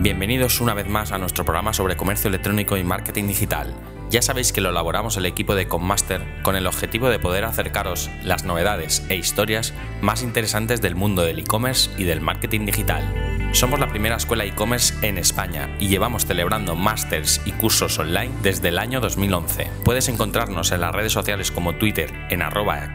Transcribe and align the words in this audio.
Bienvenidos 0.00 0.60
una 0.60 0.74
vez 0.74 0.86
más 0.86 1.10
a 1.10 1.18
nuestro 1.18 1.44
programa 1.44 1.72
sobre 1.72 1.96
comercio 1.96 2.28
electrónico 2.28 2.76
y 2.76 2.84
marketing 2.84 3.26
digital. 3.26 3.74
Ya 4.10 4.22
sabéis 4.22 4.52
que 4.52 4.60
lo 4.60 4.70
elaboramos 4.70 5.16
el 5.16 5.26
equipo 5.26 5.56
de 5.56 5.66
Commaster 5.66 6.24
con 6.44 6.54
el 6.54 6.68
objetivo 6.68 7.08
de 7.08 7.18
poder 7.18 7.44
acercaros 7.44 8.08
las 8.22 8.44
novedades 8.44 9.04
e 9.08 9.16
historias 9.16 9.74
más 10.00 10.22
interesantes 10.22 10.80
del 10.80 10.94
mundo 10.94 11.22
del 11.22 11.40
e-commerce 11.40 11.90
y 11.98 12.04
del 12.04 12.20
marketing 12.20 12.64
digital. 12.64 13.02
Somos 13.50 13.80
la 13.80 13.88
primera 13.88 14.14
escuela 14.14 14.44
e-commerce 14.44 14.94
en 15.04 15.18
España 15.18 15.68
y 15.80 15.88
llevamos 15.88 16.26
celebrando 16.26 16.76
másters 16.76 17.40
y 17.44 17.50
cursos 17.50 17.98
online 17.98 18.30
desde 18.44 18.68
el 18.68 18.78
año 18.78 19.00
2011. 19.00 19.68
Puedes 19.84 20.08
encontrarnos 20.08 20.70
en 20.70 20.80
las 20.80 20.94
redes 20.94 21.12
sociales 21.12 21.50
como 21.50 21.74
Twitter 21.74 22.14
en 22.30 22.42
arroba 22.42 22.94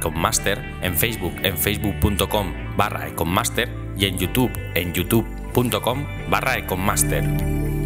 en 0.82 0.96
Facebook 0.96 1.36
en 1.44 1.58
facebook.com 1.58 2.54
barra 2.78 3.10
ecommaster 3.10 3.70
y 3.98 4.06
en 4.06 4.18
YouTube 4.18 4.54
en 4.74 4.94
youtube.com 4.94 5.43
barra 6.30 6.58
ecommaster. 6.58 7.24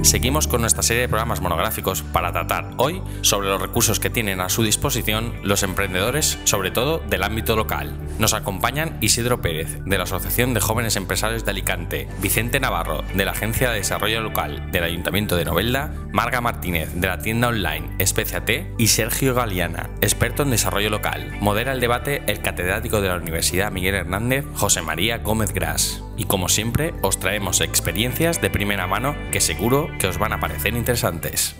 Seguimos 0.04 0.48
con 0.48 0.62
nuestra 0.62 0.84
serie 0.84 1.02
de 1.02 1.10
programas 1.10 1.42
monográficos 1.42 2.02
para 2.02 2.32
tratar 2.32 2.72
hoy 2.78 3.02
sobre 3.22 3.50
los 3.50 3.62
recursos 3.62 4.00
que 4.00 4.10
tienen 4.10 4.40
a 4.40 4.48
su 4.48 4.64
disposición 4.64 5.34
los 5.44 5.64
emprendedores, 5.64 6.40
sobre 6.46 6.72
todo 6.72 7.00
del 7.10 7.24
ámbito 7.24 7.56
local. 7.56 7.98
Nos 8.20 8.34
acompañan 8.34 8.98
Isidro 9.02 9.42
Pérez, 9.42 9.80
de 9.86 9.98
la 9.98 10.06
Asociación 10.06 10.54
de 10.54 10.62
Jóvenes 10.62 10.96
Empresarios 10.96 11.44
de 11.44 11.52
Alicante, 11.52 12.08
Vicente 12.22 12.60
Navarro, 12.60 13.04
de 13.16 13.26
la 13.26 13.32
Agencia 13.32 13.70
de 13.70 13.80
Desarrollo 13.80 14.22
Local 14.22 14.72
del 14.72 14.84
Ayuntamiento 14.84 15.36
de 15.36 15.46
Novelda, 15.46 15.92
Marga 16.14 16.42
Martínez, 16.42 16.94
de 16.94 17.08
la 17.08 17.20
tienda 17.20 17.50
online 17.50 17.90
Especia 18.00 18.46
T, 18.46 18.74
y 18.78 18.88
Sergio 18.88 19.34
Galeana, 19.34 19.90
experto 20.00 20.44
en 20.44 20.52
desarrollo 20.52 20.90
local. 20.90 21.36
Modera 21.42 21.74
el 21.74 21.82
debate 21.82 22.24
el 22.28 22.42
catedrático 22.42 23.02
de 23.02 23.10
la 23.10 23.18
Universidad 23.18 23.72
Miguel 23.72 23.96
Hernández, 23.96 24.46
José 24.54 24.82
María 24.82 25.18
Gómez 25.18 25.54
Gras. 25.54 26.07
Y 26.18 26.26
como 26.26 26.50
siempre, 26.50 26.96
os 27.04 27.20
traemos 27.20 27.62
experiencias 27.62 28.42
de 28.42 28.50
primera 28.50 28.88
mano 28.88 29.16
que 29.32 29.40
seguro 29.40 29.88
que 30.00 30.08
os 30.08 30.18
van 30.18 30.34
a 30.34 30.40
parecer 30.40 30.74
interesantes. 30.74 31.56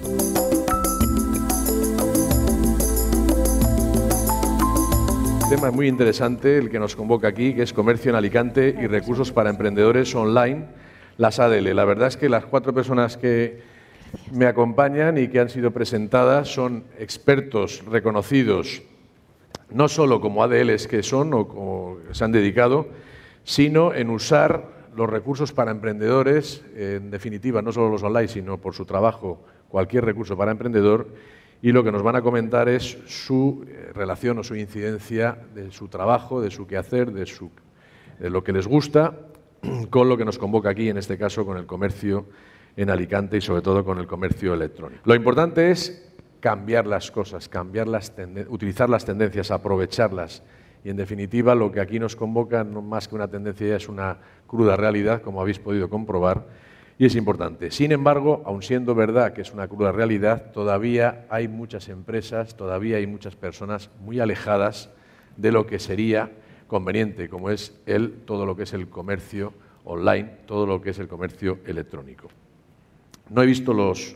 Tema 5.50 5.72
muy 5.72 5.88
interesante 5.88 6.58
el 6.58 6.70
que 6.70 6.80
nos 6.80 6.96
convoca 6.96 7.30
aquí, 7.30 7.54
que 7.54 7.62
es 7.62 7.72
comercio 7.72 8.10
en 8.10 8.16
Alicante 8.16 8.76
y 8.82 8.88
recursos 8.88 9.32
para 9.32 9.50
emprendedores 9.50 10.14
online, 10.14 10.66
las 11.18 11.40
ADL. 11.40 11.74
La 11.76 11.86
verdad 11.86 12.10
es 12.10 12.18
que 12.18 12.28
las 12.28 12.46
cuatro 12.46 12.74
personas 12.74 13.16
que 13.16 13.62
me 14.32 14.46
acompañan 14.46 15.18
y 15.18 15.28
que 15.30 15.40
han 15.40 15.50
sido 15.50 15.72
presentadas 15.72 16.50
son 16.50 16.84
expertos 17.00 17.84
reconocidos, 17.86 18.82
no 19.70 19.88
solo 19.88 20.20
como 20.20 20.44
ADLs 20.44 20.88
que 20.88 21.04
son 21.04 21.34
o 21.34 21.48
como 21.48 21.98
se 22.12 22.26
han 22.26 22.32
dedicado, 22.32 22.90
sino 23.48 23.94
en 23.94 24.10
usar 24.10 24.66
los 24.94 25.10
recursos 25.10 25.54
para 25.54 25.72
emprendedores, 25.72 26.66
en 26.76 27.10
definitiva, 27.10 27.62
no 27.62 27.72
solo 27.72 27.90
los 27.90 28.04
online, 28.04 28.28
sino 28.28 28.58
por 28.58 28.74
su 28.74 28.84
trabajo, 28.84 29.42
cualquier 29.70 30.04
recurso 30.04 30.36
para 30.36 30.52
emprendedor, 30.52 31.08
y 31.62 31.72
lo 31.72 31.82
que 31.82 31.94
nos 31.94 32.04
van 32.04 32.18
a 32.18 32.22
comentar 32.22 32.68
es 32.68 32.98
su 33.06 33.66
eh, 33.66 33.92
relación 33.94 34.38
o 34.40 34.44
su 34.44 34.56
incidencia 34.56 35.38
de 35.56 35.72
su 35.72 35.88
trabajo, 35.88 36.42
de 36.42 36.52
su 36.52 36.68
quehacer, 36.68 37.14
de, 37.14 37.26
su, 37.26 37.50
lo 38.20 38.44
que 38.44 38.52
les 38.52 38.68
gusta, 38.68 39.18
con 39.90 40.10
lo 40.10 40.18
que 40.18 40.26
nos 40.26 40.38
convoca 40.38 40.70
aquí, 40.70 40.90
en 40.90 40.98
este 40.98 41.18
caso 41.18 41.46
con 41.46 41.58
el 41.58 41.66
comercio 41.66 42.26
en 42.76 42.90
Alicante 42.90 43.38
y 43.38 43.42
sobre 43.42 43.62
todo 43.62 43.86
con 43.86 43.98
el 43.98 44.08
comercio 44.08 44.54
electrónico. 44.54 45.04
Lo 45.06 45.16
importante 45.16 45.72
es 45.72 46.14
cambiar 46.42 46.86
las 46.86 47.12
cosas, 47.12 47.48
cambiar 47.48 47.88
las 47.88 48.14
utilizar 48.50 48.90
las 48.90 49.06
tendencias, 49.06 49.52
aprovecharlas. 49.52 50.44
Y 50.84 50.90
en 50.90 50.98
definitiva, 50.98 51.56
lo 51.56 51.72
que 51.72 51.80
aquí 51.80 52.00
nos 52.00 52.16
convoca, 52.16 52.64
no 52.64 52.82
más 52.82 53.08
que 53.08 53.16
una 53.16 53.28
tendencia, 53.28 53.76
es 53.76 53.90
una 53.90 54.18
cruda 54.48 54.76
realidad, 54.76 55.22
como 55.22 55.42
habéis 55.42 55.60
podido 55.60 55.90
comprobar, 55.90 56.46
y 57.00 57.06
es 57.06 57.16
importante. 57.16 57.70
Sin 57.72 57.92
embargo, 57.92 58.42
aun 58.46 58.64
siendo 58.64 58.96
verdad 58.96 59.34
que 59.34 59.42
es 59.42 59.54
una 59.54 59.68
cruda 59.68 59.92
realidad, 59.92 60.52
todavía 60.52 61.26
hay 61.30 61.48
muchas 61.48 61.90
empresas, 61.90 62.56
todavía 62.56 62.98
hay 62.98 63.06
muchas 63.06 63.36
personas 63.36 63.90
muy 64.00 64.20
alejadas 64.20 64.90
de 65.36 65.52
lo 65.52 65.68
que 65.68 65.80
sería 65.80 66.32
conveniente, 66.68 67.30
como 67.30 67.50
es 67.50 67.80
el, 67.86 68.14
todo 68.26 68.46
lo 68.46 68.56
que 68.56 68.64
es 68.64 68.74
el 68.74 68.90
comercio 68.90 69.54
online, 69.84 70.32
todo 70.46 70.66
lo 70.66 70.82
que 70.82 70.90
es 70.90 71.00
el 71.00 71.08
comercio 71.08 71.60
electrónico. 71.66 72.28
No 73.30 73.44
he 73.44 73.46
visto 73.46 73.74
los 73.74 74.16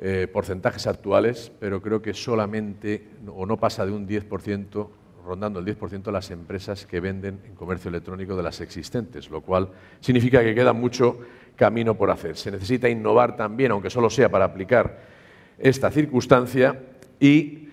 eh, 0.00 0.28
porcentajes 0.32 0.86
actuales, 0.86 1.52
pero 1.60 1.82
creo 1.82 2.00
que 2.00 2.14
solamente, 2.14 3.08
o 3.26 3.46
no 3.46 3.58
pasa 3.58 3.84
de 3.84 3.92
un 3.92 4.08
10%, 4.08 4.88
rondando 5.28 5.60
el 5.60 5.66
10% 5.66 6.10
las 6.10 6.30
empresas 6.30 6.86
que 6.86 7.00
venden 7.00 7.40
en 7.46 7.54
comercio 7.54 7.90
electrónico 7.90 8.34
de 8.34 8.42
las 8.42 8.62
existentes, 8.62 9.28
lo 9.28 9.42
cual 9.42 9.68
significa 10.00 10.42
que 10.42 10.54
queda 10.54 10.72
mucho 10.72 11.18
camino 11.54 11.94
por 11.94 12.10
hacer. 12.10 12.36
Se 12.36 12.50
necesita 12.50 12.88
innovar 12.88 13.36
también, 13.36 13.70
aunque 13.72 13.90
solo 13.90 14.08
sea 14.08 14.30
para 14.30 14.46
aplicar 14.46 15.00
esta 15.58 15.90
circunstancia 15.90 16.80
y, 17.20 17.68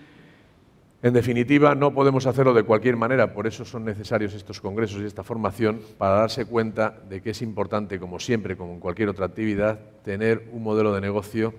en 1.02 1.14
definitiva, 1.14 1.74
no 1.74 1.94
podemos 1.94 2.26
hacerlo 2.26 2.52
de 2.52 2.64
cualquier 2.64 2.96
manera, 2.96 3.32
por 3.32 3.46
eso 3.46 3.64
son 3.64 3.86
necesarios 3.86 4.34
estos 4.34 4.60
congresos 4.60 5.00
y 5.00 5.06
esta 5.06 5.22
formación, 5.22 5.80
para 5.96 6.16
darse 6.16 6.44
cuenta 6.44 6.98
de 7.08 7.22
que 7.22 7.30
es 7.30 7.40
importante, 7.40 7.98
como 7.98 8.20
siempre, 8.20 8.56
como 8.56 8.74
en 8.74 8.80
cualquier 8.80 9.08
otra 9.08 9.24
actividad, 9.24 9.80
tener 10.04 10.48
un 10.52 10.62
modelo 10.62 10.92
de 10.92 11.00
negocio 11.00 11.54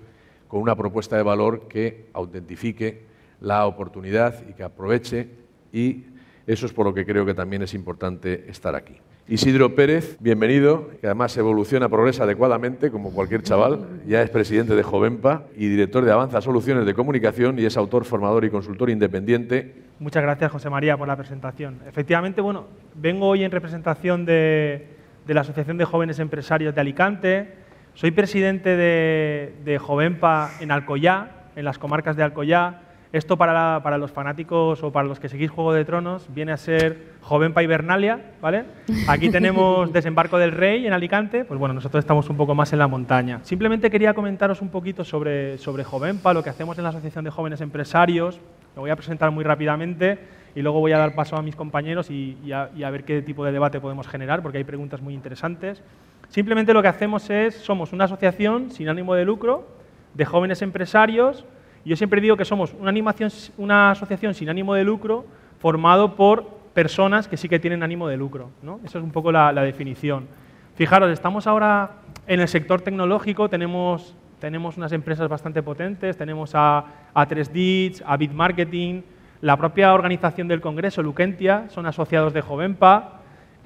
con 0.46 0.60
una 0.60 0.76
propuesta 0.76 1.16
de 1.16 1.24
valor 1.24 1.66
que 1.66 2.08
autentifique 2.12 3.02
la 3.40 3.66
oportunidad 3.66 4.48
y 4.48 4.52
que 4.52 4.62
aproveche 4.62 5.47
y 5.72 6.04
eso 6.46 6.66
es 6.66 6.72
por 6.72 6.86
lo 6.86 6.94
que 6.94 7.04
creo 7.04 7.26
que 7.26 7.34
también 7.34 7.62
es 7.62 7.74
importante 7.74 8.46
estar 8.48 8.74
aquí. 8.74 8.96
Isidro 9.30 9.74
Pérez, 9.74 10.16
bienvenido, 10.20 10.88
que 11.02 11.06
además 11.06 11.36
evoluciona, 11.36 11.90
progresa 11.90 12.24
adecuadamente, 12.24 12.90
como 12.90 13.12
cualquier 13.12 13.42
chaval. 13.42 14.00
Ya 14.06 14.22
es 14.22 14.30
presidente 14.30 14.74
de 14.74 14.82
Jovenpa 14.82 15.42
y 15.54 15.68
director 15.68 16.02
de 16.02 16.10
Avanza 16.10 16.40
Soluciones 16.40 16.86
de 16.86 16.94
Comunicación 16.94 17.58
y 17.58 17.66
es 17.66 17.76
autor, 17.76 18.06
formador 18.06 18.46
y 18.46 18.50
consultor 18.50 18.88
independiente. 18.88 19.74
Muchas 19.98 20.22
gracias, 20.22 20.50
José 20.50 20.70
María, 20.70 20.96
por 20.96 21.06
la 21.06 21.16
presentación. 21.16 21.80
Efectivamente, 21.86 22.40
bueno, 22.40 22.64
vengo 22.94 23.28
hoy 23.28 23.44
en 23.44 23.50
representación 23.50 24.24
de, 24.24 24.86
la 25.26 25.42
Asociación 25.42 25.76
de 25.76 25.84
Jóvenes 25.84 26.18
Empresarios 26.18 26.74
de 26.74 26.80
Alicante. 26.80 27.52
Soy 27.92 28.12
presidente 28.12 28.74
de, 28.74 29.52
de 29.62 29.76
Jovenpa 29.76 30.52
en 30.60 30.70
Alcoyá, 30.70 31.50
en 31.54 31.66
las 31.66 31.76
comarcas 31.76 32.16
de 32.16 32.22
Alcoyá 32.22 32.87
esto 33.12 33.36
para, 33.36 33.80
para, 33.82 33.96
los 33.96 34.12
fanáticos 34.12 34.82
o 34.82 34.92
para 34.92 35.08
los 35.08 35.18
que 35.18 35.28
seguís 35.28 35.50
Juego 35.50 35.72
de 35.72 35.84
Tronos 35.84 36.26
viene 36.34 36.52
a 36.52 36.56
ser 36.56 37.14
Jovenpa 37.22 37.62
Hibernalia, 37.62 38.20
¿vale? 38.40 38.64
Aquí 39.06 39.30
tenemos 39.30 39.92
Desembarco 39.92 40.38
del 40.38 40.52
Rey 40.52 40.86
en 40.86 40.92
Alicante, 40.92 41.44
pues 41.44 41.58
bueno, 41.58 41.74
nosotros 41.74 42.02
estamos 42.02 42.28
un 42.28 42.36
poco 42.36 42.54
más 42.54 42.72
en 42.72 42.78
la 42.78 42.86
montaña. 42.86 43.40
Simplemente 43.42 43.90
quería 43.90 44.12
comentaros 44.12 44.60
un 44.60 44.68
poquito 44.68 45.04
sobre, 45.04 45.56
sobre 45.58 45.84
Jovenpa, 45.84 46.34
lo 46.34 46.42
que 46.42 46.50
hacemos 46.50 46.76
en 46.78 46.84
la 46.84 46.90
Asociación 46.90 47.24
de 47.24 47.30
Jóvenes 47.30 47.60
Empresarios. 47.60 48.40
Lo 48.76 48.82
voy 48.82 48.90
a 48.90 48.96
presentar 48.96 49.30
muy 49.30 49.42
rápidamente 49.42 50.18
y 50.54 50.60
luego 50.60 50.80
voy 50.80 50.92
a 50.92 50.98
dar 50.98 51.14
paso 51.14 51.36
a 51.36 51.42
mis 51.42 51.56
compañeros 51.56 52.10
y, 52.10 52.36
a, 52.52 52.70
y 52.76 52.82
a 52.82 52.90
ver 52.90 53.04
qué 53.04 53.22
tipo 53.22 53.44
de 53.44 53.52
debate 53.52 53.80
podemos 53.80 54.06
generar, 54.06 54.42
porque 54.42 54.58
hay 54.58 54.64
preguntas 54.64 55.00
muy 55.00 55.14
interesantes. 55.14 55.82
Simplemente 56.28 56.74
lo 56.74 56.82
que 56.82 56.88
hacemos 56.88 57.30
es, 57.30 57.54
somos 57.54 57.92
una 57.92 58.04
asociación 58.04 58.70
sin 58.70 58.88
ánimo 58.88 59.14
de 59.14 59.24
lucro 59.24 59.66
de 60.14 60.24
jóvenes 60.24 60.62
empresarios 60.62 61.46
yo 61.84 61.96
siempre 61.96 62.20
digo 62.20 62.36
que 62.36 62.44
somos 62.44 62.74
una, 62.78 62.90
animación, 62.90 63.30
una 63.56 63.92
asociación 63.92 64.34
sin 64.34 64.48
ánimo 64.48 64.74
de 64.74 64.84
lucro 64.84 65.24
formado 65.58 66.14
por 66.14 66.58
personas 66.74 67.28
que 67.28 67.36
sí 67.36 67.48
que 67.48 67.58
tienen 67.58 67.82
ánimo 67.82 68.08
de 68.08 68.16
lucro. 68.16 68.50
¿no? 68.62 68.80
Esa 68.84 68.98
es 68.98 69.04
un 69.04 69.10
poco 69.10 69.32
la, 69.32 69.52
definición. 69.52 70.28
Fijaros, 70.76 71.10
estamos 71.10 71.46
ahora 71.46 71.90
en 72.26 72.40
el 72.40 72.48
sector 72.48 72.82
tecnológico, 72.82 73.48
tenemos, 73.48 74.14
tenemos 74.38 74.76
unas 74.76 74.92
empresas 74.92 75.28
bastante 75.28 75.62
potentes, 75.62 76.16
tenemos 76.16 76.52
a, 76.54 76.84
a 77.12 77.26
3 77.26 78.02
a 78.04 78.16
Bit 78.16 78.32
Marketing, 78.32 79.02
la 79.40 79.56
propia 79.56 79.92
organización 79.92 80.46
del 80.46 80.60
Congreso, 80.60 81.02
Luquentia, 81.02 81.66
son 81.68 81.86
asociados 81.86 82.32
de 82.32 82.42
Jovenpa. 82.42 83.17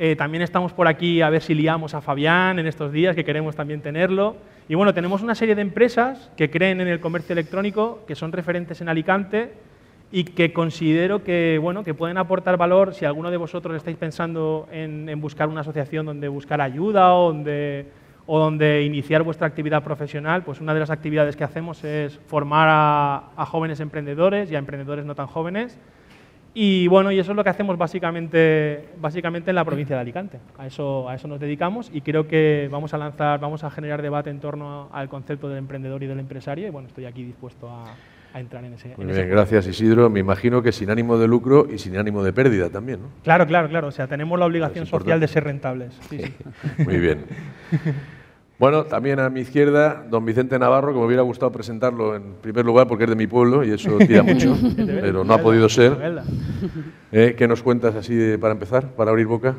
Eh, 0.05 0.17
también 0.17 0.43
estamos 0.43 0.73
por 0.73 0.89
aquí 0.89 1.23
a 1.23 1.31
ver 1.31 1.43
si 1.43 1.55
liamos 1.55 1.95
a 1.95 2.01
Fabián 2.01 2.59
en 2.59 2.67
estos 2.67 2.91
días, 2.91 3.15
que 3.15 3.25
queremos 3.25 3.55
también 3.55 3.83
tenerlo. 3.83 4.35
Y 4.69 4.75
bueno, 4.75 4.93
tenemos 4.93 5.23
una 5.23 5.37
serie 5.37 5.55
de 5.55 5.63
empresas 5.63 6.29
que 6.37 6.51
creen 6.51 6.81
en 6.81 6.89
el 6.89 6.99
comercio 6.99 7.35
electrónico, 7.35 8.01
que 8.05 8.17
son 8.17 8.33
referentes 8.33 8.81
en 8.81 8.89
Alicante 8.89 9.53
y 10.11 10.25
que 10.25 10.53
considero 10.53 11.23
que, 11.23 11.57
bueno, 11.63 11.85
que 11.85 11.95
pueden 11.95 12.19
aportar 12.19 12.57
valor 12.57 12.95
si 12.95 13.05
alguno 13.05 13.31
de 13.31 13.37
vosotros 13.37 13.77
estáis 13.77 13.97
pensando 13.97 14.67
en, 14.73 15.21
buscar 15.21 15.49
una 15.49 15.61
asociación 15.61 16.05
donde 16.05 16.27
buscar 16.27 16.61
ayuda 16.61 17.15
o 17.15 17.33
donde, 17.33 17.87
o 18.27 18.41
donde 18.41 18.83
iniciar 18.83 19.23
vuestra 19.23 19.47
actividad 19.47 19.85
profesional, 19.85 20.43
pues 20.43 20.61
una 20.61 20.75
de 20.75 20.81
las 20.81 20.91
actividades 20.91 21.37
que 21.37 21.45
hacemos 21.45 21.85
es 21.85 22.19
formar 22.27 22.67
a 22.69 23.47
jóvenes 23.47 23.79
emprendedores 23.79 24.51
y 24.51 24.57
a 24.57 24.59
emprendedores 24.59 25.05
no 25.05 25.15
tan 25.15 25.29
jóvenes 25.29 25.79
y 26.55 26.87
bueno, 26.89 27.11
y 27.11 27.19
eso 27.19 27.33
es 27.33 27.37
lo 27.37 27.45
que 27.45 27.51
hacemos 27.51 27.79
básicamente, 27.79 28.91
básicamente 29.01 29.51
en 29.51 29.57
la 29.57 29.65
provincia 29.65 29.97
de 29.97 30.03
Alicante. 30.03 30.39
A 30.59 30.67
eso, 30.67 31.09
a 31.09 31.15
eso 31.15 31.27
nos 31.27 31.41
dedicamos 31.41 31.91
y 31.93 32.03
creo 32.03 32.29
que 32.29 32.69
vamos 32.71 32.93
a 32.93 32.99
lanzar, 32.99 33.41
vamos 33.41 33.65
a 33.65 33.71
generar 33.71 34.03
debate 34.03 34.29
en 34.29 34.39
torno 34.39 34.91
al 34.93 35.09
concepto 35.09 35.49
del 35.49 35.59
emprendedor 35.59 36.03
y 36.03 36.07
del 36.07 36.19
empresario 36.19 36.67
y 36.67 36.71
bueno, 36.71 36.89
estoy 36.89 37.07
aquí 37.07 37.25
dispuesto 37.25 37.71
a, 37.71 37.85
entrar 38.35 38.65
en 38.65 38.73
ese. 38.73 38.95
Muy 38.97 39.07
bien, 39.07 39.29
gracias 39.29 39.67
Isidro. 39.67 40.09
Me 40.09 40.21
imagino 40.21 40.63
que 40.63 40.73
sin 40.73 40.89
ánimo 40.91 41.19
de 41.19 41.29
lucro 41.29 41.67
y 41.71 41.79
sin 41.79 41.99
ánimo 41.99 42.23
de 42.23 42.33
pérdida 42.33 42.71
también, 42.71 43.03
¿no? 43.03 43.09
Claro, 43.23 43.47
claro, 43.47 43.69
claro. 43.69 43.89
O 43.89 43.93
sea, 43.93 44.07
tenemos 44.07 44.39
la 44.39 44.47
obligación 44.47 44.87
social 44.87 45.21
de 45.21 45.29
ser 45.29 45.45
rentables. 45.45 45.93
Sí, 46.09 46.19
sí. 46.19 46.35
Muy 46.85 46.99
bien. 46.99 47.27
Bueno, 48.63 48.85
también 48.85 49.19
a 49.19 49.29
mi 49.29 49.41
izquierda, 49.41 50.05
don 50.09 50.25
Vicente 50.25 50.57
Navarro, 50.57 50.93
que 50.93 51.01
me 51.01 51.07
hubiera 51.07 51.23
gustado 51.23 51.51
presentarlo 51.51 52.15
en 52.15 52.35
primer 52.41 52.65
lugar 52.65 52.87
porque 52.87 53.03
es 53.03 53.11
de 53.11 53.17
mi 53.17 53.27
pueblo 53.27 53.65
y 53.65 53.73
eso 53.73 53.99
tira 53.99 54.23
mucho, 54.23 54.57
pero 54.77 55.25
no 55.25 55.35
ha 55.35 55.39
podido 55.39 55.69
ser. 55.69 56.23
Eh, 57.11 57.35
¿Qué 57.37 57.49
nos 57.49 57.61
cuentas 57.61 57.97
así 57.97 58.37
para 58.41 58.53
empezar, 58.53 58.87
para 58.91 59.11
abrir 59.11 59.27
boca? 59.27 59.57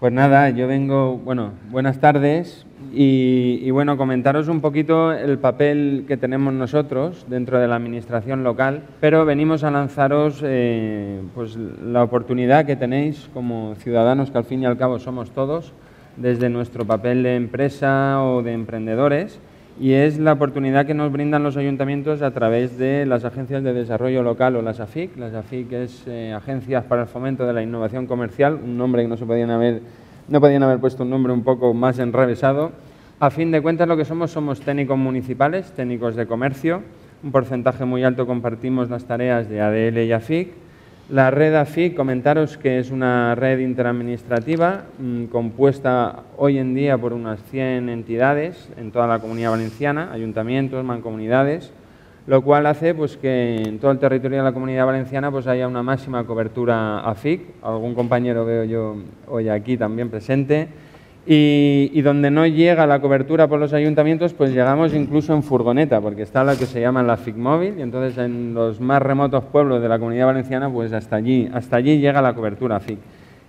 Pues 0.00 0.14
nada, 0.14 0.48
yo 0.48 0.66
vengo, 0.66 1.18
bueno, 1.18 1.50
buenas 1.70 2.00
tardes 2.00 2.64
y, 2.90 3.70
bueno, 3.70 3.98
comentaros 3.98 4.48
un 4.48 4.62
poquito 4.62 5.12
el 5.12 5.38
papel 5.38 6.06
que 6.08 6.16
tenemos 6.16 6.54
nosotros 6.54 7.26
dentro 7.28 7.58
de 7.58 7.68
la 7.68 7.76
administración 7.76 8.44
local, 8.44 8.82
pero 8.98 9.26
venimos 9.26 9.62
a 9.62 9.70
lanzaros 9.70 10.40
eh, 10.42 11.20
pues 11.34 11.54
la 11.54 12.02
oportunidad 12.02 12.64
que 12.64 12.76
tenéis 12.76 13.28
como 13.34 13.74
ciudadanos, 13.74 14.30
que 14.30 14.38
al 14.38 14.44
fin 14.44 14.62
y 14.62 14.64
al 14.64 14.78
cabo 14.78 14.98
somos 14.98 15.32
todos, 15.32 15.74
desde 16.20 16.48
nuestro 16.48 16.84
papel 16.84 17.22
de 17.22 17.36
empresa 17.36 18.22
o 18.22 18.42
de 18.42 18.52
emprendedores, 18.52 19.40
y 19.80 19.92
es 19.92 20.18
la 20.18 20.32
oportunidad 20.32 20.86
que 20.86 20.94
nos 20.94 21.12
brindan 21.12 21.44
los 21.44 21.56
ayuntamientos 21.56 22.20
a 22.22 22.32
través 22.32 22.78
de 22.78 23.06
las 23.06 23.24
agencias 23.24 23.62
de 23.62 23.72
desarrollo 23.72 24.24
local 24.24 24.56
o 24.56 24.62
las 24.62 24.80
AFIC. 24.80 25.16
Las 25.16 25.34
AFIC 25.34 25.72
es 25.72 26.04
eh, 26.08 26.32
Agencias 26.32 26.84
para 26.84 27.02
el 27.02 27.08
Fomento 27.08 27.46
de 27.46 27.52
la 27.52 27.62
Innovación 27.62 28.06
Comercial, 28.06 28.54
un 28.54 28.76
nombre 28.76 29.02
que 29.02 29.08
no 29.08 29.16
se 29.16 29.24
podían 29.24 29.50
haber, 29.50 29.82
no 30.28 30.40
podían 30.40 30.64
haber 30.64 30.80
puesto 30.80 31.04
un 31.04 31.10
nombre 31.10 31.32
un 31.32 31.44
poco 31.44 31.74
más 31.74 32.00
enrevesado. 32.00 32.72
A 33.20 33.30
fin 33.30 33.52
de 33.52 33.62
cuentas, 33.62 33.86
lo 33.86 33.96
que 33.96 34.04
somos 34.04 34.32
somos 34.32 34.60
técnicos 34.60 34.98
municipales, 34.98 35.70
técnicos 35.72 36.16
de 36.16 36.26
comercio. 36.26 36.82
Un 37.22 37.30
porcentaje 37.30 37.84
muy 37.84 38.02
alto 38.02 38.26
compartimos 38.26 38.90
las 38.90 39.04
tareas 39.04 39.48
de 39.48 39.60
ADL 39.60 39.98
y 39.98 40.12
AFIC 40.12 40.67
la 41.08 41.30
red 41.30 41.54
AFIC, 41.54 41.94
comentaros 41.94 42.58
que 42.58 42.78
es 42.78 42.90
una 42.90 43.34
red 43.34 43.60
interadministrativa 43.60 44.84
mm, 44.98 45.24
compuesta 45.26 46.24
hoy 46.36 46.58
en 46.58 46.74
día 46.74 46.98
por 46.98 47.14
unas 47.14 47.42
100 47.44 47.88
entidades 47.88 48.68
en 48.76 48.90
toda 48.90 49.06
la 49.06 49.18
comunidad 49.18 49.52
valenciana, 49.52 50.12
ayuntamientos, 50.12 50.84
mancomunidades, 50.84 51.72
lo 52.26 52.42
cual 52.42 52.66
hace 52.66 52.94
pues, 52.94 53.16
que 53.16 53.56
en 53.56 53.78
todo 53.78 53.90
el 53.90 53.98
territorio 53.98 54.38
de 54.38 54.44
la 54.44 54.52
comunidad 54.52 54.84
valenciana 54.84 55.30
pues, 55.30 55.46
haya 55.46 55.66
una 55.66 55.82
máxima 55.82 56.24
cobertura 56.24 57.00
AFIC. 57.00 57.40
Algún 57.62 57.94
compañero 57.94 58.44
veo 58.44 58.64
yo 58.64 58.96
hoy 59.28 59.48
aquí 59.48 59.78
también 59.78 60.10
presente 60.10 60.68
y, 61.30 62.00
donde 62.00 62.30
no 62.30 62.46
llega 62.46 62.86
la 62.86 63.00
cobertura 63.00 63.48
por 63.48 63.60
los 63.60 63.74
ayuntamientos, 63.74 64.32
pues 64.32 64.50
llegamos 64.50 64.94
incluso 64.94 65.34
en 65.34 65.42
furgoneta, 65.42 66.00
porque 66.00 66.22
está 66.22 66.42
la 66.42 66.56
que 66.56 66.64
se 66.64 66.80
llama 66.80 67.02
la 67.02 67.18
FIC 67.18 67.36
móvil, 67.36 67.74
y 67.78 67.82
entonces 67.82 68.16
en 68.16 68.54
los 68.54 68.80
más 68.80 69.02
remotos 69.02 69.44
pueblos 69.44 69.82
de 69.82 69.88
la 69.90 69.98
comunidad 69.98 70.26
valenciana, 70.26 70.70
pues 70.70 70.90
hasta 70.94 71.16
allí, 71.16 71.46
hasta 71.52 71.76
allí 71.76 71.98
llega 71.98 72.22
la 72.22 72.32
cobertura 72.32 72.80
FIC. 72.80 72.98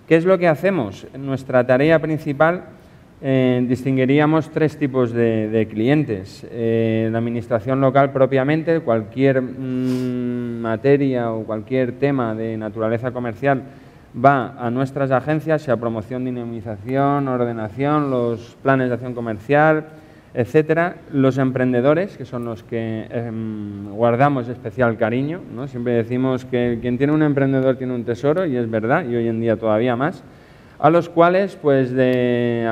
¿Qué 0.06 0.16
es 0.16 0.26
lo 0.26 0.36
que 0.38 0.46
hacemos? 0.46 1.06
Nuestra 1.16 1.66
tarea 1.66 1.98
principal 2.00 2.64
eh, 3.22 3.64
distinguiríamos 3.66 4.50
tres 4.50 4.76
tipos 4.76 5.12
de, 5.12 5.66
clientes. 5.70 6.46
Eh, 6.50 7.08
la 7.10 7.18
administración 7.18 7.80
local 7.80 8.12
propiamente, 8.12 8.80
cualquier 8.80 9.40
mm, 9.40 10.60
materia 10.60 11.32
o 11.32 11.44
cualquier 11.44 11.92
tema 11.92 12.34
de 12.34 12.58
naturaleza 12.58 13.10
comercial 13.10 13.62
va 14.14 14.54
a 14.58 14.70
nuestras 14.70 15.10
agencias, 15.10 15.62
sea 15.62 15.76
promoción, 15.76 16.24
dinamización, 16.24 17.28
ordenación, 17.28 18.10
los 18.10 18.56
planes 18.62 18.88
de 18.88 18.94
acción 18.94 19.14
comercial, 19.14 19.86
etcétera. 20.34 20.96
Los 21.12 21.38
emprendedores, 21.38 22.16
que 22.16 22.24
son 22.24 22.44
los 22.44 22.62
que 22.62 23.06
em, 23.10 23.90
guardamos 23.90 24.48
especial 24.48 24.96
cariño, 24.96 25.40
¿no? 25.54 25.68
siempre 25.68 25.92
decimos 25.94 26.44
que 26.44 26.78
quien 26.80 26.98
tiene 26.98 27.12
un 27.12 27.22
emprendedor 27.22 27.76
tiene 27.76 27.94
un 27.94 28.04
tesoro, 28.04 28.46
y 28.46 28.56
es 28.56 28.70
verdad, 28.70 29.04
y 29.08 29.16
hoy 29.16 29.28
en 29.28 29.40
día 29.40 29.56
todavía 29.56 29.96
más, 29.96 30.22
a 30.78 30.90
los 30.90 31.08
cuales 31.08 31.56
pues 31.60 31.92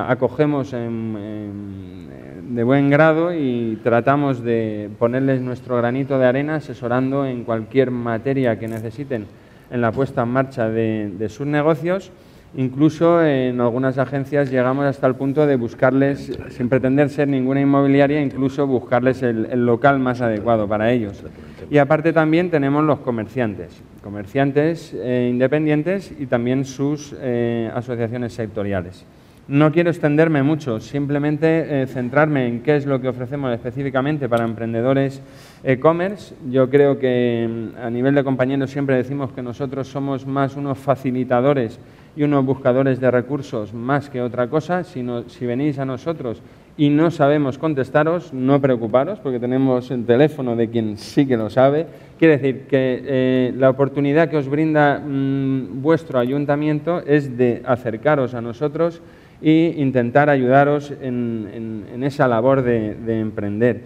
acogemos 0.06 0.70
de 0.70 2.62
buen 2.64 2.88
grado 2.88 3.34
y 3.34 3.78
tratamos 3.82 4.42
de 4.42 4.88
ponerles 4.98 5.42
nuestro 5.42 5.76
granito 5.76 6.18
de 6.18 6.24
arena 6.24 6.54
asesorando 6.54 7.26
en 7.26 7.44
cualquier 7.44 7.90
materia 7.90 8.58
que 8.58 8.66
necesiten 8.66 9.26
en 9.70 9.80
la 9.80 9.92
puesta 9.92 10.22
en 10.22 10.28
marcha 10.28 10.68
de, 10.68 11.28
sus 11.28 11.46
negocios. 11.46 12.10
Incluso 12.56 13.22
en 13.22 13.60
algunas 13.60 13.98
agencias 13.98 14.50
llegamos 14.50 14.86
hasta 14.86 15.06
el 15.06 15.14
punto 15.14 15.46
de 15.46 15.56
buscarles, 15.56 16.32
sin 16.48 16.70
pretender 16.70 17.10
ser 17.10 17.28
ninguna 17.28 17.60
inmobiliaria, 17.60 18.22
incluso 18.22 18.66
buscarles 18.66 19.22
el, 19.22 19.66
local 19.66 19.98
más 19.98 20.22
adecuado 20.22 20.66
para 20.66 20.90
ellos. 20.90 21.22
Y 21.70 21.76
aparte 21.76 22.14
también 22.14 22.50
tenemos 22.50 22.82
los 22.84 23.00
comerciantes, 23.00 23.82
comerciantes 24.02 24.94
eh, 24.94 25.28
independientes 25.30 26.14
y 26.18 26.24
también 26.24 26.64
sus 26.64 27.14
eh, 27.20 27.70
asociaciones 27.74 28.32
sectoriales. 28.32 29.04
No 29.48 29.72
quiero 29.72 29.88
extenderme 29.88 30.42
mucho, 30.42 30.78
simplemente 30.78 31.82
eh, 31.82 31.86
centrarme 31.86 32.46
en 32.46 32.60
qué 32.60 32.76
es 32.76 32.84
lo 32.84 33.00
que 33.00 33.08
ofrecemos 33.08 33.50
específicamente 33.54 34.28
para 34.28 34.44
emprendedores 34.44 35.22
e-commerce. 35.64 36.34
Yo 36.50 36.68
creo 36.68 36.98
que 36.98 37.48
mm, 37.48 37.80
a 37.82 37.88
nivel 37.88 38.14
de 38.14 38.24
compañeros 38.24 38.70
siempre 38.70 38.96
decimos 38.96 39.32
que 39.32 39.40
nosotros 39.40 39.88
somos 39.88 40.26
más 40.26 40.54
unos 40.54 40.76
facilitadores 40.76 41.80
y 42.14 42.24
unos 42.24 42.44
buscadores 42.44 43.00
de 43.00 43.10
recursos 43.10 43.72
más 43.72 44.10
que 44.10 44.20
otra 44.20 44.48
cosa. 44.48 44.84
Si, 44.84 45.02
venís 45.46 45.78
a 45.78 45.86
nosotros 45.86 46.42
y 46.76 46.90
no 46.90 47.10
sabemos 47.10 47.56
contestaros, 47.56 48.34
no 48.34 48.60
preocuparos 48.60 49.18
porque 49.18 49.40
tenemos 49.40 49.90
el 49.90 50.04
teléfono 50.04 50.56
de 50.56 50.68
quien 50.68 50.98
sí 50.98 51.26
que 51.26 51.38
lo 51.38 51.48
sabe. 51.48 51.86
Quiere 52.18 52.36
decir 52.36 52.66
que 52.66 53.02
eh, 53.02 53.54
la 53.56 53.70
oportunidad 53.70 54.28
que 54.28 54.36
os 54.36 54.46
brinda 54.46 54.98
mm, 54.98 55.80
vuestro 55.80 56.18
ayuntamiento 56.18 57.00
es 57.06 57.38
de 57.38 57.62
acercaros 57.64 58.34
a 58.34 58.42
nosotros 58.42 59.00
e 59.42 59.74
intentar 59.76 60.30
ayudaros 60.30 60.92
en, 61.00 62.02
esa 62.02 62.28
labor 62.28 62.62
de, 62.62 63.20
emprender. 63.20 63.82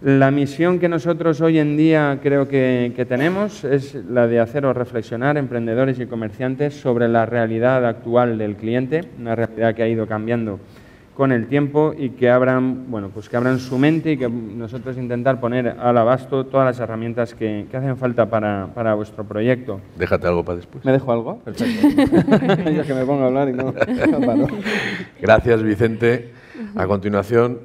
La 0.00 0.32
misión 0.32 0.80
que 0.80 0.88
nosotros 0.88 1.40
hoy 1.40 1.58
en 1.58 1.76
día 1.76 2.18
creo 2.22 2.48
que, 2.48 3.06
tenemos 3.08 3.64
es 3.64 3.94
la 3.94 4.26
de 4.26 4.40
haceros 4.40 4.76
reflexionar, 4.76 5.36
emprendedores 5.36 6.00
y 6.00 6.06
comerciantes, 6.06 6.74
sobre 6.74 7.08
la 7.08 7.24
realidad 7.24 7.86
actual 7.86 8.36
del 8.38 8.56
cliente, 8.56 9.02
una 9.18 9.36
realidad 9.36 9.74
que 9.74 9.82
ha 9.82 9.88
ido 9.88 10.06
cambiando 10.06 10.58
con 11.22 11.30
el 11.30 11.46
tiempo 11.46 11.94
y 11.96 12.10
que 12.10 12.28
abran, 12.28 12.90
bueno, 12.90 13.10
pues 13.14 13.28
que 13.28 13.36
abran 13.36 13.60
su 13.60 13.78
mente 13.78 14.10
y 14.10 14.16
que 14.16 14.28
nosotros 14.28 14.98
intentar 14.98 15.38
poner 15.38 15.68
al 15.68 15.96
abasto 15.96 16.46
todas 16.46 16.66
las 16.66 16.80
herramientas 16.80 17.32
que, 17.32 17.64
hacen 17.72 17.96
falta 17.96 18.28
para, 18.28 18.70
para, 18.74 18.94
vuestro 18.94 19.22
proyecto. 19.22 19.80
Déjate 19.96 20.26
algo 20.26 20.44
para 20.44 20.56
después. 20.56 20.84
¿Me 20.84 20.90
dejo 20.90 21.12
algo? 21.12 21.38
Perfecto. 21.44 21.86
ya 22.72 22.82
que 22.82 22.92
me 22.92 23.04
pongo 23.04 23.22
a 23.22 23.26
hablar 23.26 23.48
y 23.50 23.52
no. 23.52 23.72
Gracias, 25.20 25.62
Vicente. 25.62 26.32
A 26.74 26.88
continuación, 26.88 27.60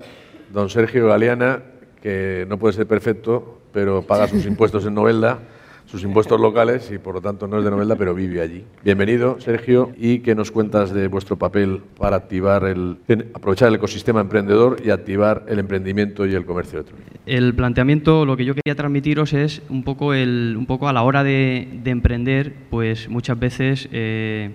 don 0.54 0.70
Sergio 0.70 1.08
Galeana, 1.08 1.64
que 2.00 2.46
no 2.48 2.60
puede 2.60 2.74
ser 2.76 2.86
perfecto, 2.86 3.58
pero 3.74 4.04
paga 4.04 4.28
sus 4.28 4.46
impuestos 4.46 4.86
en 4.86 4.94
Novelda 4.94 5.40
sus 5.88 6.04
impuestos 6.04 6.40
locales 6.40 6.92
y 6.92 6.98
por 6.98 7.16
lo 7.16 7.22
tanto 7.22 7.48
no 7.48 7.58
es 7.60 7.64
de 7.64 7.72
Novelda, 7.72 7.96
pero 7.96 8.14
vive 8.14 8.42
allí. 8.42 8.64
Bienvenido, 8.84 9.40
Sergio, 9.40 9.94
y 9.98 10.20
qué 10.20 10.36
nos 10.36 10.52
cuentas 10.52 10.94
de 10.94 11.08
vuestro 11.08 11.38
papel 11.38 11.82
para 11.98 12.18
activar 12.18 12.66
el, 12.66 12.98
aprovechar 13.34 13.70
el 13.70 13.76
ecosistema 13.76 14.20
emprendedor 14.20 14.82
y 14.84 14.90
activar 14.90 15.46
el 15.48 15.60
emprendimiento 15.60 16.26
y 16.26 16.36
el 16.36 16.46
comercio 16.46 16.80
electrónico. 16.80 17.10
El 17.26 17.56
planteamiento, 17.56 18.26
lo 18.26 18.36
que 18.36 18.44
yo 18.44 18.54
quería 18.54 18.76
transmitiros 18.76 19.32
es 19.32 19.62
un 19.70 19.84
poco, 19.84 20.14
el, 20.14 20.56
un 20.58 20.66
poco 20.66 20.90
a 20.90 20.94
la 20.94 21.04
hora 21.04 21.24
de, 21.24 21.82
emprender, 21.86 22.54
pues 22.70 23.08
muchas 23.08 23.40
veces 23.40 23.88
eh, 23.94 24.52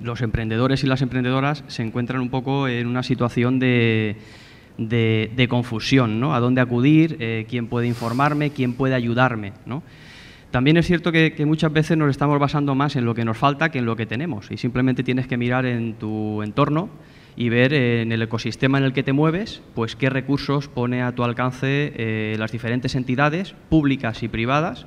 los 0.00 0.22
emprendedores 0.22 0.84
y 0.84 0.86
las 0.86 1.02
emprendedoras 1.02 1.64
se 1.66 1.82
encuentran 1.82 2.20
un 2.20 2.30
poco 2.30 2.68
en 2.68 2.86
una 2.86 3.02
situación 3.02 3.58
de 3.58 4.16
de, 4.76 5.46
confusión, 5.48 6.20
¿no? 6.20 6.34
A 6.34 6.40
dónde 6.40 6.60
acudir, 6.60 7.16
eh, 7.20 7.46
quién 7.48 7.68
puede 7.68 7.86
informarme, 7.86 8.50
quién 8.50 8.74
puede 8.74 8.94
ayudarme, 8.94 9.52
¿no? 9.66 9.82
También 10.54 10.76
es 10.76 10.86
cierto 10.86 11.10
que, 11.10 11.34
muchas 11.44 11.72
veces 11.72 11.98
nos 11.98 12.10
estamos 12.10 12.38
basando 12.38 12.76
más 12.76 12.94
en 12.94 13.04
lo 13.04 13.12
que 13.12 13.24
nos 13.24 13.36
falta 13.36 13.70
que 13.70 13.80
en 13.80 13.86
lo 13.86 13.96
que 13.96 14.06
tenemos 14.06 14.52
y 14.52 14.56
simplemente 14.56 15.02
tienes 15.02 15.26
que 15.26 15.36
mirar 15.36 15.66
en 15.66 15.94
tu 15.94 16.42
entorno 16.44 16.90
y 17.34 17.48
ver 17.48 17.74
en 17.74 18.12
el 18.12 18.22
ecosistema 18.22 18.78
en 18.78 18.84
el 18.84 18.92
que 18.92 19.02
te 19.02 19.12
mueves, 19.12 19.62
pues 19.74 19.96
qué 19.96 20.10
recursos 20.10 20.68
pone 20.68 21.02
a 21.02 21.12
tu 21.12 21.24
alcance 21.24 21.92
eh, 21.96 22.36
las 22.38 22.52
diferentes 22.52 22.94
entidades 22.94 23.56
públicas 23.68 24.22
y 24.22 24.28
privadas 24.28 24.86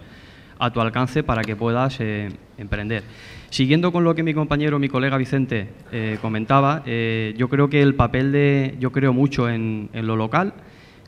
a 0.57 0.71
tu 0.71 0.79
alcance 0.79 1.21
para 1.21 1.41
que 1.41 1.57
puedas 1.57 2.00
eh, 2.00 2.29
emprender. 2.57 3.03
Siguiendo 3.50 3.91
con 3.91 4.05
lo 4.05 4.15
que 4.15 4.24
mi 4.24 4.33
compañero, 4.33 4.79
mi 4.79 4.88
colega 4.88 5.17
Vicente 5.17 5.67
eh, 5.91 6.17
comentaba, 6.21 6.86
yo 6.86 7.50
creo 7.50 7.69
que 7.69 7.81
el 7.81 7.93
papel 7.93 8.31
de, 8.31 8.77
yo 8.79 8.93
creo 8.93 9.12
mucho 9.12 9.50
en 9.50 9.89
lo 9.91 10.15
local, 10.15 10.53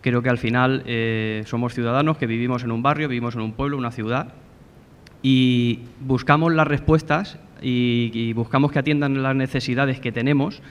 creo 0.02 0.22
que 0.22 0.30
al 0.30 0.38
final 0.38 0.84
somos 1.46 1.74
ciudadanos 1.74 2.18
que 2.18 2.28
vivimos 2.28 2.66
en 2.66 2.72
un 2.72 2.84
barrio, 2.84 3.08
vivimos 3.08 3.36
en 3.36 3.42
un 3.42 3.54
pueblo, 3.54 3.78
una 3.78 3.92
ciudad, 3.92 4.34
y 5.22 5.80
buscamos 6.00 6.54
las 6.54 6.68
respuestas 6.68 7.38
y, 7.62 8.34
buscamos 8.34 8.72
que 8.72 8.80
atiendan 8.80 9.22
las 9.22 9.36
necesidades 9.36 10.00
que 10.00 10.12
tenemos 10.12 10.62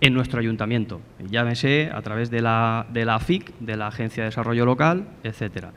en 0.00 0.12
nuestro 0.12 0.40
ayuntamiento, 0.40 1.00
llámese 1.30 1.90
a 1.92 2.02
través 2.02 2.30
de 2.30 2.42
la, 2.42 2.86
de 2.92 3.04
la 3.04 3.14
AFIC, 3.14 3.58
de 3.60 3.76
la 3.76 3.86
Agencia 3.86 4.22
de 4.22 4.28
Desarrollo 4.28 4.66
Local, 4.66 5.06
etcétera. 5.22 5.72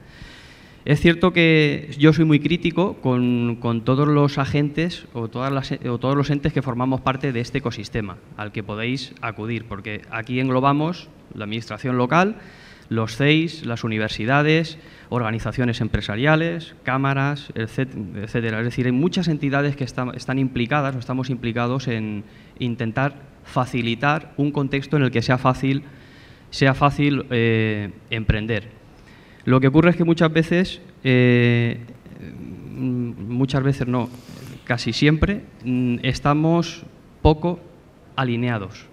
Es 0.87 1.01
cierto 1.01 1.33
que 1.33 1.93
yo 1.99 2.13
soy 2.13 2.23
muy 2.23 2.39
crítico 2.39 2.93
con, 3.01 3.59
todos 3.83 4.07
los 4.07 4.37
agentes 4.37 5.05
o, 5.11 5.27
todas 5.27 5.73
o 5.85 5.97
todos 5.97 6.15
los 6.15 6.29
entes 6.29 6.53
que 6.53 6.61
formamos 6.61 7.01
parte 7.01 7.33
de 7.33 7.41
este 7.41 7.57
ecosistema 7.57 8.15
al 8.37 8.53
que 8.53 8.63
podéis 8.63 9.13
acudir, 9.21 9.65
porque 9.65 10.03
aquí 10.11 10.39
englobamos 10.39 11.09
la 11.33 11.43
administración 11.43 11.97
local, 11.97 12.37
los 12.89 13.15
CEIS, 13.17 13.65
las 13.65 13.83
universidades, 13.83 14.77
organizaciones 15.09 15.81
empresariales, 15.81 16.75
cámaras, 16.83 17.51
etcétera. 17.55 18.59
Es 18.59 18.65
decir, 18.65 18.85
hay 18.85 18.91
muchas 18.91 19.27
entidades 19.27 19.75
que 19.75 19.83
están 19.83 20.39
implicadas 20.39 20.95
o 20.95 20.99
estamos 20.99 21.29
implicados 21.29 21.87
en 21.87 22.23
intentar 22.59 23.15
facilitar 23.43 24.33
un 24.37 24.51
contexto 24.51 24.97
en 24.97 25.03
el 25.03 25.11
que 25.11 25.21
sea 25.21 25.37
fácil, 25.37 25.83
sea 26.49 26.73
fácil 26.73 27.25
eh, 27.29 27.91
emprender. 28.09 28.69
Lo 29.45 29.59
que 29.59 29.67
ocurre 29.67 29.91
es 29.91 29.95
que 29.95 30.03
muchas 30.03 30.31
veces, 30.31 30.81
eh, 31.03 31.79
muchas 32.75 33.63
veces 33.63 33.87
no, 33.87 34.09
casi 34.65 34.91
siempre, 34.91 35.43
mm, 35.63 35.99
estamos 36.03 36.83
poco 37.21 37.59
alineados. 38.15 38.85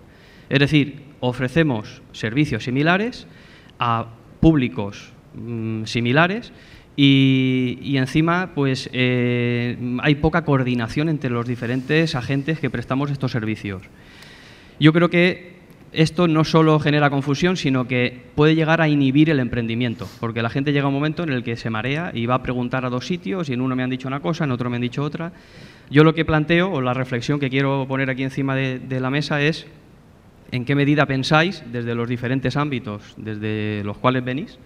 Es 0.49 0.61
decir, 0.61 1.03
ofrecemos 1.21 2.03
servicios 2.13 2.65
similares 2.65 3.27
a 3.79 4.07
públicos 4.41 5.13
mm, 5.35 5.85
similares 5.85 6.53
y, 6.97 7.97
encima 7.97 8.53
pues 8.55 8.89
eh, 8.93 9.77
hay 10.01 10.15
poca 10.17 10.45
coordinación 10.45 11.09
entre 11.09 11.31
los 11.31 11.47
diferentes 11.47 12.15
agentes 12.15 12.61
que 12.61 12.71
prestamos 12.71 13.11
estos 13.11 13.33
servicios. 13.33 13.83
Yo 14.79 14.93
creo 14.93 15.11
que 15.11 15.55
esto 15.93 16.27
no 16.27 16.45
solo 16.45 16.79
genera 16.81 17.11
confusión, 17.11 17.57
sino 17.57 17.87
que 17.87 18.25
puede 18.35 18.55
llegar 18.55 18.81
a 18.81 18.89
inhibir 18.89 19.31
el 19.31 19.39
emprendimiento, 19.41 20.09
porque 20.21 20.43
la 20.43 20.51
gente 20.51 20.73
llega 20.73 20.85
a 20.85 20.89
un 20.89 20.95
momento 20.95 21.23
en 21.23 21.31
el 21.31 21.45
que 21.45 21.57
se 21.57 21.71
marea 21.71 22.11
y 22.13 22.27
va 22.27 22.37
a 22.37 22.43
preguntar 22.43 22.85
a 22.85 22.91
dos 22.91 23.07
sitios 23.07 23.49
y 23.49 23.55
en 23.55 23.61
uno 23.61 23.77
me 23.77 23.83
han 23.83 23.91
dicho 23.91 24.09
una 24.09 24.21
cosa, 24.21 24.45
en 24.45 24.51
otro 24.51 24.71
me 24.71 24.77
han 24.77 24.83
dicho 24.83 25.03
otra. 25.03 25.33
Yo 25.91 26.03
lo 26.03 26.15
que 26.15 26.25
planteo, 26.25 26.73
o 26.73 26.81
la 26.81 26.95
reflexión 26.95 27.39
que 27.39 27.51
quiero 27.51 27.87
poner 27.87 28.11
aquí 28.11 28.23
encima 28.23 28.57
de 28.57 29.01
la 29.01 29.11
mesa 29.11 29.41
es 29.41 29.67
en 30.51 30.65
qué 30.65 30.75
medida 30.75 31.07
pensáis, 31.07 31.63
desde 31.73 31.95
los 31.95 32.09
diferentes 32.09 32.57
ámbitos 32.57 33.15
desde 33.17 33.83
los 33.85 33.99
cuales 33.99 34.25
venís, 34.25 34.59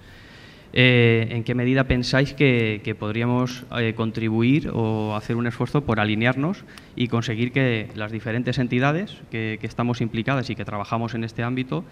eh, 0.72 1.28
¿en 1.30 1.44
qué 1.44 1.54
medida 1.54 1.84
pensáis 1.84 2.34
que, 2.34 2.96
podríamos 2.98 3.64
eh, 3.78 3.94
contribuir 3.96 4.70
o 4.72 5.16
hacer 5.16 5.36
un 5.36 5.46
esfuerzo 5.46 5.82
por 5.82 5.98
alinearnos 5.98 6.64
y 6.94 7.08
conseguir 7.08 7.52
que 7.52 7.88
las 7.94 8.12
diferentes 8.12 8.58
entidades 8.58 9.16
que, 9.30 9.58
estamos 9.62 10.00
implicadas 10.00 10.50
y 10.50 10.54
que 10.54 10.64
trabajamos 10.64 11.14
en 11.14 11.24
este 11.24 11.42
ámbito 11.42 11.84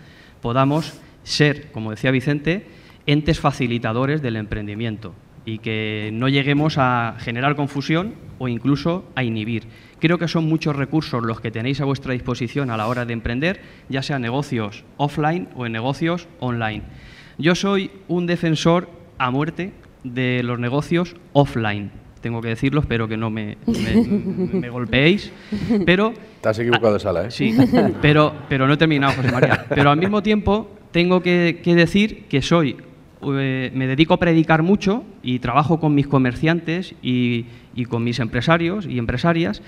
podamos 0.43 1.01
ser, 1.23 1.73
como 1.73 1.91
decía 1.91 2.11
Vicente, 2.11 2.67
entes 3.07 3.41
facilitadores 3.41 4.21
del 4.21 4.37
emprendimiento 4.37 5.15
y 5.47 5.59
que 5.59 6.11
no 6.13 6.29
lleguemos 6.29 6.77
a 6.77 7.17
generar 7.19 7.57
confusión 7.57 8.15
o 8.39 8.49
incluso 8.49 9.05
a 9.15 9.25
inhibir. 9.25 9.65
Creo 9.99 10.19
que 10.19 10.29
son 10.29 10.45
muchos 10.45 10.77
recursos 10.77 11.23
los 11.23 11.41
que 11.41 11.51
tenéis 11.51 11.81
a 11.81 11.87
vuestra 11.87 12.13
disposición 12.13 12.71
a 12.71 12.77
la 12.77 12.87
hora 12.87 13.07
de 13.07 13.15
emprender, 13.15 13.61
ya 13.89 14.03
sea 14.03 14.19
negocios 14.19 14.85
offline 14.99 15.49
o 15.57 15.65
en 15.65 15.73
negocios 15.73 16.29
online. 16.41 16.83
Yo 17.39 17.55
soy 17.55 17.91
un 18.09 18.27
defensor 18.27 18.91
a 19.17 19.31
muerte 19.31 19.73
de 20.05 20.43
los 20.43 20.59
negocios 20.59 21.17
offline. 21.33 21.91
Tengo 22.21 22.43
que 22.43 22.49
decirlo, 22.49 22.81
espero 22.81 23.07
que 23.07 23.17
no 23.17 23.31
me, 23.31 23.57
me, 23.67 24.69
golpeéis. 24.71 25.33
Pero. 25.85 26.13
Estás 26.37 26.59
equivocado 26.59 26.95
de 26.95 27.01
sala, 27.01 27.27
¿eh? 27.27 27.31
Sí, 27.31 27.57
pero, 28.03 28.35
pero 28.49 28.67
no 28.67 28.75
he 28.75 28.77
terminado, 28.77 29.15
José 29.15 29.31
María. 29.31 29.65
Pero 29.69 29.91
al 29.91 29.99
mismo 29.99 30.23
tiempo, 30.23 30.77
tengo 30.91 31.21
que, 31.21 31.61
decir 31.63 32.25
que 32.25 32.43
soy. 32.43 32.77
Eh, 33.35 33.71
me 33.75 33.87
dedico 33.87 34.15
a 34.15 34.19
predicar 34.19 34.63
mucho 34.63 35.05
y 35.23 35.39
trabajo 35.39 35.81
con 35.81 35.95
mis 35.95 36.07
comerciantes 36.07 36.95
y, 37.03 37.47
con 37.89 38.05
mis 38.05 38.21
empresarios 38.21 38.87
y 38.87 38.99
empresarias. 38.99 39.63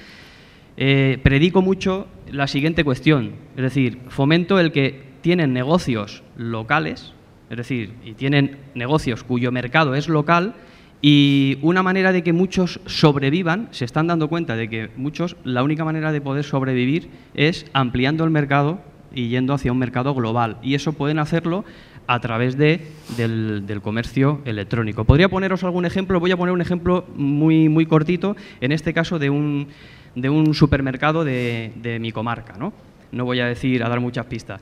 Eh, 0.76 1.18
predico 1.22 1.60
mucho 1.60 2.06
la 2.30 2.46
siguiente 2.46 2.84
cuestión, 2.84 3.32
es 3.56 3.62
decir, 3.62 3.98
fomento 4.08 4.60
el 4.60 4.70
que 4.70 5.02
tienen 5.22 5.52
negocios 5.52 6.22
locales, 6.36 7.14
es 7.50 7.56
decir, 7.56 7.94
y 8.04 8.12
tienen 8.12 8.58
negocios 8.74 9.24
cuyo 9.24 9.50
mercado 9.50 9.96
es 9.96 10.08
local 10.08 10.54
y 11.02 11.58
una 11.62 11.82
manera 11.82 12.12
de 12.12 12.22
que 12.22 12.32
muchos 12.32 12.80
sobrevivan, 12.86 13.68
se 13.72 13.84
están 13.84 14.06
dando 14.06 14.28
cuenta 14.28 14.54
de 14.54 14.68
que 14.68 14.90
muchos, 14.96 15.36
la 15.42 15.64
única 15.64 15.84
manera 15.84 16.12
de 16.12 16.20
poder 16.20 16.44
sobrevivir 16.44 17.10
es 17.34 17.66
ampliando 17.72 18.22
el 18.22 18.30
mercado 18.30 18.80
y 19.12 19.28
yendo 19.28 19.54
hacia 19.54 19.72
un 19.72 19.78
mercado 19.78 20.14
global. 20.14 20.58
Y 20.62 20.74
eso 20.74 20.92
pueden 20.92 21.18
hacerlo 21.18 21.64
a 22.08 22.18
través 22.20 22.58
de, 22.58 22.80
del, 23.16 23.80
comercio 23.80 24.40
electrónico. 24.44 25.04
Podría 25.04 25.28
poneros 25.28 25.62
algún 25.62 25.84
ejemplo, 25.84 26.18
voy 26.18 26.32
a 26.32 26.36
poner 26.36 26.52
un 26.52 26.60
ejemplo 26.60 27.06
muy, 27.14 27.68
muy 27.68 27.86
cortito, 27.86 28.36
en 28.60 28.72
este 28.72 28.92
caso 28.92 29.20
de 29.20 29.30
un, 29.30 29.68
de 30.16 30.28
un 30.28 30.54
supermercado 30.54 31.22
de, 31.22 31.70
de 31.76 32.00
mi 32.00 32.10
comarca. 32.10 32.54
¿no? 32.58 32.72
no 33.12 33.24
voy 33.24 33.40
a 33.40 33.46
decir, 33.46 33.82
a 33.82 33.88
dar 33.88 34.00
muchas 34.00 34.26
pistas. 34.26 34.60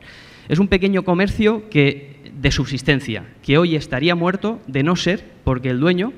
Es 0.48 0.58
un 0.58 0.68
pequeño 0.68 1.02
comercio 1.04 1.68
que, 1.70 2.30
de 2.32 2.50
subsistencia, 2.50 3.24
que 3.42 3.58
hoy 3.58 3.76
estaría 3.76 4.14
muerto 4.14 4.60
de 4.66 4.82
no 4.82 4.96
ser 4.96 5.24
porque 5.44 5.70
el 5.70 5.80
dueño 5.80 6.12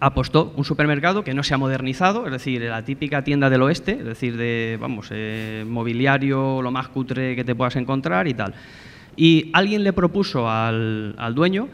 apostó 0.00 0.52
un 0.56 0.64
supermercado 0.64 1.24
que 1.24 1.32
no 1.32 1.42
se 1.42 1.54
ha 1.54 1.58
modernizado, 1.58 2.26
es 2.26 2.32
decir, 2.32 2.62
la 2.62 2.84
típica 2.84 3.22
tienda 3.24 3.48
del 3.48 3.62
oeste, 3.62 3.92
es 3.92 4.04
decir, 4.04 4.36
de, 4.36 4.78
vamos, 4.80 5.08
eh, 5.10 5.64
mobiliario 5.66 6.60
lo 6.60 6.70
más 6.70 6.88
cutre 6.88 7.36
que 7.36 7.44
te 7.44 7.54
puedas 7.54 7.76
encontrar 7.76 8.26
y 8.28 8.34
tal. 8.34 8.54
Y 9.16 9.50
alguien 9.52 9.82
le 9.82 9.92
propuso 9.92 10.48
al, 10.48 11.14
al 11.18 11.34
dueño 11.34 11.68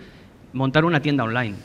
montar 0.53 0.85
una 0.85 1.01
tienda 1.01 1.25
online. 1.25 1.57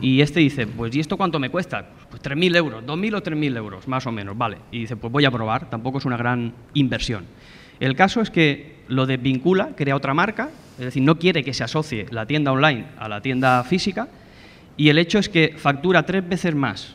Y 0.00 0.20
este 0.20 0.40
dice, 0.40 0.66
pues 0.66 0.94
¿y 0.94 1.00
esto 1.00 1.16
cuánto 1.16 1.38
me 1.38 1.50
cuesta? 1.50 1.88
Pues 2.10 2.22
3.000 2.22 2.56
euros, 2.56 2.84
2.000 2.84 3.16
o 3.16 3.22
3.000 3.22 3.56
euros, 3.56 3.88
más 3.88 4.06
o 4.06 4.12
menos, 4.12 4.36
vale. 4.36 4.58
Y 4.72 4.80
dice, 4.80 4.96
pues 4.96 5.12
voy 5.12 5.24
a 5.24 5.30
probar, 5.30 5.70
tampoco 5.70 5.98
es 5.98 6.04
una 6.04 6.16
gran 6.16 6.52
inversión. 6.74 7.24
El 7.80 7.96
caso 7.96 8.20
es 8.20 8.30
que 8.30 8.76
lo 8.88 9.06
desvincula, 9.06 9.70
crea 9.76 9.96
otra 9.96 10.14
marca, 10.14 10.50
es 10.78 10.84
decir, 10.86 11.02
no 11.02 11.18
quiere 11.18 11.44
que 11.44 11.54
se 11.54 11.64
asocie 11.64 12.06
la 12.10 12.26
tienda 12.26 12.52
online 12.52 12.86
a 12.98 13.08
la 13.08 13.20
tienda 13.20 13.62
física, 13.64 14.08
y 14.76 14.88
el 14.88 14.98
hecho 14.98 15.18
es 15.18 15.28
que 15.28 15.54
factura 15.56 16.04
tres 16.04 16.28
veces 16.28 16.54
más 16.54 16.94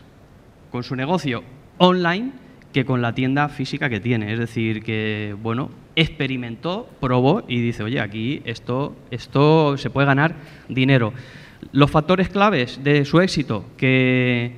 con 0.71 0.83
su 0.83 0.95
negocio 0.95 1.43
online 1.77 2.31
que 2.73 2.85
con 2.85 3.01
la 3.01 3.13
tienda 3.13 3.49
física 3.49 3.89
que 3.89 3.99
tiene. 3.99 4.31
Es 4.33 4.39
decir, 4.39 4.83
que, 4.83 5.35
bueno, 5.41 5.71
experimentó, 5.95 6.89
probó 6.99 7.43
y 7.47 7.61
dice, 7.61 7.83
oye, 7.83 7.99
aquí 7.99 8.41
esto, 8.45 8.95
esto 9.11 9.77
se 9.77 9.89
puede 9.89 10.07
ganar 10.07 10.35
dinero. 10.67 11.13
Los 11.71 11.91
factores 11.91 12.29
claves 12.29 12.83
de 12.83 13.05
su 13.05 13.19
éxito, 13.19 13.65
que 13.77 14.53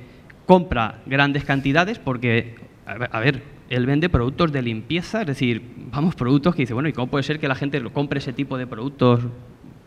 compra 0.46 1.00
grandes 1.06 1.44
cantidades, 1.44 1.98
porque, 1.98 2.56
a 2.86 3.20
ver, 3.20 3.42
él 3.70 3.86
vende 3.86 4.08
productos 4.08 4.52
de 4.52 4.62
limpieza, 4.62 5.22
es 5.22 5.26
decir, 5.26 5.62
vamos, 5.90 6.14
productos 6.14 6.54
que 6.54 6.62
dice, 6.62 6.74
bueno, 6.74 6.88
¿y 6.88 6.92
cómo 6.92 7.08
puede 7.08 7.22
ser 7.22 7.40
que 7.40 7.48
la 7.48 7.54
gente 7.54 7.82
compre 7.90 8.18
ese 8.18 8.32
tipo 8.32 8.58
de 8.58 8.66
productos? 8.66 9.20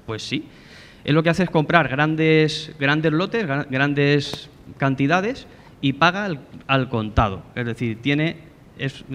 Pues 0.05 0.23
sí. 0.23 0.45
Él 1.03 1.13
lo 1.13 1.21
que 1.21 1.29
hace 1.29 1.43
es 1.43 1.51
comprar 1.51 1.87
grandes, 1.87 2.73
grandes 2.79 3.13
lotes, 3.13 3.45
grandes 3.69 4.49
cantidades 4.77 5.45
y 5.81 5.93
paga 5.93 6.29
al, 6.67 6.89
contado. 6.89 7.43
Es 7.55 7.65
decir, 7.65 8.01
tiene, 8.01 8.37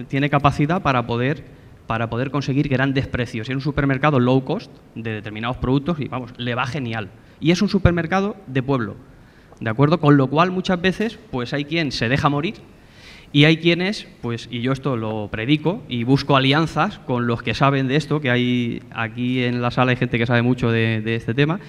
tiene 0.07 0.29
capacidad 0.29 0.81
para 0.81 1.05
poder, 1.05 1.45
para 1.87 2.09
poder 2.09 2.31
conseguir 2.31 2.67
grandes 2.69 3.07
precios. 3.07 3.49
En 3.49 3.55
un 3.55 3.61
supermercado 3.61 4.19
low 4.19 4.43
cost 4.43 4.71
de 4.95 5.13
determinados 5.13 5.57
productos 5.57 5.99
y 5.99 6.07
vamos, 6.07 6.33
le 6.37 6.55
va 6.55 6.65
genial. 6.65 7.09
Y 7.39 7.51
es 7.51 7.61
un 7.61 7.69
supermercado 7.69 8.35
de 8.47 8.63
pueblo. 8.63 8.95
¿De 9.59 9.69
acuerdo? 9.69 9.99
Con 9.99 10.17
lo 10.17 10.27
cual 10.27 10.51
muchas 10.51 10.81
veces 10.81 11.19
pues 11.29 11.53
hay 11.53 11.65
quien 11.65 11.91
se 11.91 12.09
deja 12.09 12.29
morir 12.29 12.55
y 13.33 13.45
hay 13.45 13.57
quienes, 13.57 14.07
pues, 14.21 14.49
y 14.51 14.61
yo 14.61 14.73
esto 14.73 14.97
lo 14.97 15.29
predico 15.31 15.83
y 15.87 16.03
busco 16.03 16.35
alianzas 16.35 16.99
con 16.99 17.27
los 17.27 17.41
que 17.41 17.53
saben 17.53 17.87
de 17.87 17.95
esto, 17.95 18.19
que 18.19 18.29
hay 18.29 18.83
aquí 18.93 19.43
en 19.43 19.61
la 19.61 19.71
sala 19.71 19.91
hay 19.91 19.97
gente 19.97 20.17
que 20.17 20.25
sabe 20.25 20.41
mucho 20.41 20.69
de, 20.69 21.15
este 21.15 21.33
tema, 21.33 21.59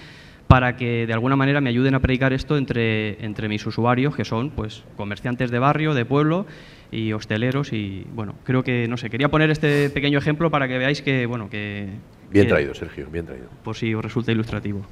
para 0.52 0.76
que 0.76 1.06
de 1.06 1.14
alguna 1.14 1.34
manera 1.34 1.62
me 1.62 1.70
ayuden 1.70 1.94
a 1.94 2.00
predicar 2.00 2.34
esto 2.34 2.58
entre, 2.58 3.24
entre 3.24 3.48
mis 3.48 3.64
usuarios, 3.64 4.14
que 4.14 4.26
son 4.26 4.50
pues 4.50 4.84
comerciantes 4.98 5.50
de 5.50 5.58
barrio, 5.58 5.94
de 5.94 6.04
pueblo 6.04 6.44
y 6.90 7.14
hosteleros. 7.14 7.72
Y 7.72 8.06
bueno, 8.12 8.34
creo 8.44 8.62
que, 8.62 8.86
no 8.86 8.98
sé, 8.98 9.08
quería 9.08 9.30
poner 9.30 9.48
este 9.48 9.88
pequeño 9.88 10.18
ejemplo 10.18 10.50
para 10.50 10.68
que 10.68 10.76
veáis 10.76 11.00
que, 11.00 11.24
bueno, 11.24 11.48
que. 11.48 11.88
Bien 12.30 12.48
traído, 12.48 12.74
Sergio, 12.74 13.06
bien 13.10 13.24
traído. 13.24 13.46
Por 13.64 13.76
si 13.76 13.94
os 13.94 14.04
resulta 14.04 14.30
ilustrativo. 14.30 14.82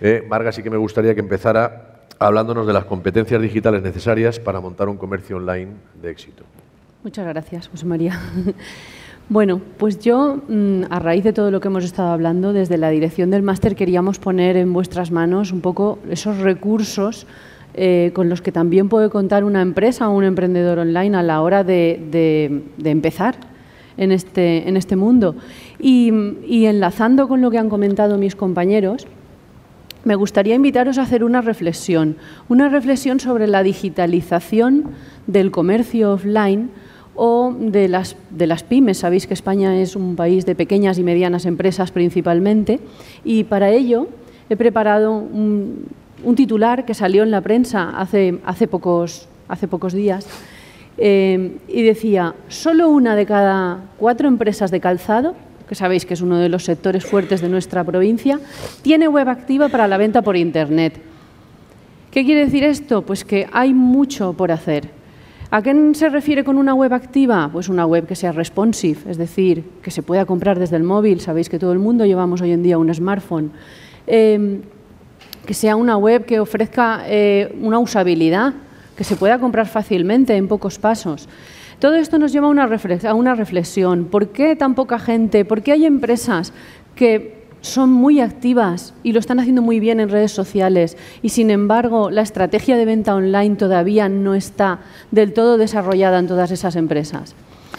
Eh, 0.00 0.24
Marga, 0.30 0.52
sí 0.52 0.62
que 0.62 0.70
me 0.70 0.76
gustaría 0.76 1.16
que 1.16 1.20
empezara 1.20 2.04
hablándonos 2.20 2.64
de 2.64 2.74
las 2.74 2.84
competencias 2.84 3.42
digitales 3.42 3.82
necesarias 3.82 4.38
para 4.38 4.60
montar 4.60 4.88
un 4.88 4.98
comercio 4.98 5.38
online 5.38 5.72
de 6.00 6.12
éxito. 6.12 6.44
Muchas 7.02 7.26
gracias, 7.26 7.66
José 7.66 7.86
María. 7.86 8.20
Bueno, 9.30 9.60
pues 9.76 9.98
yo, 9.98 10.40
mm, 10.48 10.84
a 10.88 10.98
raíz 11.00 11.22
de 11.22 11.34
todo 11.34 11.50
lo 11.50 11.60
que 11.60 11.68
hemos 11.68 11.84
estado 11.84 12.08
hablando, 12.08 12.54
desde 12.54 12.78
la 12.78 12.88
dirección 12.88 13.30
del 13.30 13.42
máster 13.42 13.76
queríamos 13.76 14.18
poner 14.18 14.56
en 14.56 14.72
vuestras 14.72 15.10
manos 15.10 15.52
un 15.52 15.60
poco 15.60 15.98
esos 16.10 16.38
recursos 16.38 17.26
eh, 17.74 18.10
con 18.14 18.30
los 18.30 18.40
que 18.40 18.52
también 18.52 18.88
puede 18.88 19.10
contar 19.10 19.44
una 19.44 19.60
empresa 19.60 20.08
o 20.08 20.16
un 20.16 20.24
emprendedor 20.24 20.78
online 20.78 21.14
a 21.14 21.22
la 21.22 21.42
hora 21.42 21.62
de, 21.62 22.62
empezar 22.82 23.36
en 23.98 24.12
este, 24.12 24.66
en 24.66 24.78
este 24.78 24.96
mundo. 24.96 25.36
y 25.78 26.64
enlazando 26.64 27.28
con 27.28 27.42
lo 27.42 27.50
que 27.50 27.58
han 27.58 27.68
comentado 27.68 28.16
mis 28.16 28.34
compañeros, 28.34 29.06
me 30.04 30.14
gustaría 30.14 30.54
invitaros 30.54 30.96
a 30.96 31.02
hacer 31.02 31.22
una 31.22 31.42
reflexión, 31.42 32.16
una 32.48 32.70
reflexión 32.70 33.20
sobre 33.20 33.46
la 33.46 33.62
digitalización 33.62 34.84
del 35.26 35.50
comercio 35.50 36.12
offline 36.12 36.70
o 37.20 37.52
de 37.52 37.88
las, 37.88 38.16
de 38.30 38.46
las 38.46 38.62
pymes. 38.62 38.98
Sabéis 38.98 39.26
que 39.26 39.34
España 39.34 39.76
es 39.76 39.96
un 39.96 40.14
país 40.14 40.46
de 40.46 40.54
pequeñas 40.54 40.98
y 40.98 41.02
medianas 41.02 41.46
empresas 41.46 41.90
principalmente 41.90 42.78
y 43.24 43.42
para 43.44 43.70
ello 43.70 44.06
he 44.48 44.56
preparado 44.56 45.12
un, 45.12 45.86
titular 46.36 46.84
que 46.84 46.94
salió 46.94 47.24
en 47.24 47.32
la 47.32 47.40
prensa 47.40 47.90
hace, 47.98 48.38
hace, 48.44 48.68
pocos, 48.68 49.28
hace 49.48 49.66
pocos 49.66 49.92
días 49.92 50.28
eh, 50.96 51.56
y 51.66 51.82
decía, 51.82 52.34
solo 52.46 52.88
una 52.88 53.16
de 53.16 53.26
cada 53.26 53.80
cuatro 53.98 54.28
empresas 54.28 54.70
de 54.70 54.80
calzado, 54.80 55.34
que 55.68 55.74
sabéis 55.74 56.06
que 56.06 56.14
es 56.14 56.22
uno 56.22 56.38
de 56.38 56.48
los 56.48 56.64
sectores 56.64 57.04
fuertes 57.04 57.40
de 57.40 57.48
nuestra 57.48 57.82
provincia, 57.82 58.38
tiene 58.82 59.08
web 59.08 59.28
activa 59.28 59.68
para 59.68 59.88
la 59.88 59.98
venta 59.98 60.22
por 60.22 60.36
Internet. 60.36 60.94
¿Qué 62.12 62.24
quiere 62.24 62.44
decir 62.44 62.64
esto? 62.64 63.02
Pues 63.02 63.24
que 63.24 63.48
hay 63.52 63.74
mucho 63.74 64.32
por 64.32 64.50
hacer. 64.50 64.97
¿A 65.50 65.62
qué 65.62 65.94
se 65.94 66.10
refiere 66.10 66.44
con 66.44 66.58
una 66.58 66.74
web 66.74 66.92
activa? 66.92 67.48
Pues 67.50 67.70
una 67.70 67.86
web 67.86 68.06
que 68.06 68.14
sea 68.14 68.32
responsive, 68.32 69.10
es 69.10 69.16
decir, 69.16 69.64
que 69.82 69.90
se 69.90 70.02
pueda 70.02 70.26
comprar 70.26 70.58
desde 70.58 70.76
el 70.76 70.82
móvil. 70.82 71.20
Sabéis 71.20 71.48
que 71.48 71.58
todo 71.58 71.72
el 71.72 71.78
mundo 71.78 72.04
llevamos 72.04 72.42
hoy 72.42 72.52
en 72.52 72.62
día 72.62 72.76
un 72.76 72.92
smartphone. 72.92 73.52
Em, 74.06 74.60
que 75.46 75.54
sea 75.54 75.76
una 75.76 75.96
web 75.96 76.26
que 76.26 76.38
ofrezca 76.38 77.04
eh, 77.06 77.56
una 77.62 77.78
usabilidad, 77.78 78.52
que 78.94 79.04
se 79.04 79.16
pueda 79.16 79.38
comprar 79.38 79.66
fácilmente 79.66 80.36
en 80.36 80.48
pocos 80.48 80.78
pasos. 80.78 81.30
Todo 81.78 81.94
esto 81.94 82.18
nos 82.18 82.30
lleva 82.30 82.48
a 82.48 82.50
una, 82.50 82.68
a 83.04 83.14
una 83.14 83.34
reflexión. 83.34 84.04
¿Por 84.04 84.28
qué 84.28 84.54
tan 84.54 84.74
poca 84.74 84.98
gente? 84.98 85.46
¿Por 85.46 85.62
qué 85.62 85.72
hay 85.72 85.86
empresas 85.86 86.52
que 86.94 87.37
son 87.60 87.90
muy 87.90 88.20
activas 88.20 88.94
y 89.02 89.12
lo 89.12 89.20
están 89.20 89.40
haciendo 89.40 89.62
muy 89.62 89.80
bien 89.80 90.00
en 90.00 90.08
redes 90.08 90.32
sociales 90.32 90.96
y 91.22 91.30
sin 91.30 91.50
embargo 91.50 92.10
la 92.10 92.22
estrategia 92.22 92.76
de 92.76 92.84
venta 92.84 93.14
online 93.14 93.56
todavía 93.56 94.08
no 94.08 94.34
está 94.34 94.80
del 95.10 95.32
todo 95.32 95.58
desarrollada 95.58 96.18
en 96.18 96.26
todas 96.26 96.50
esas 96.50 96.76
empresas. 96.76 97.34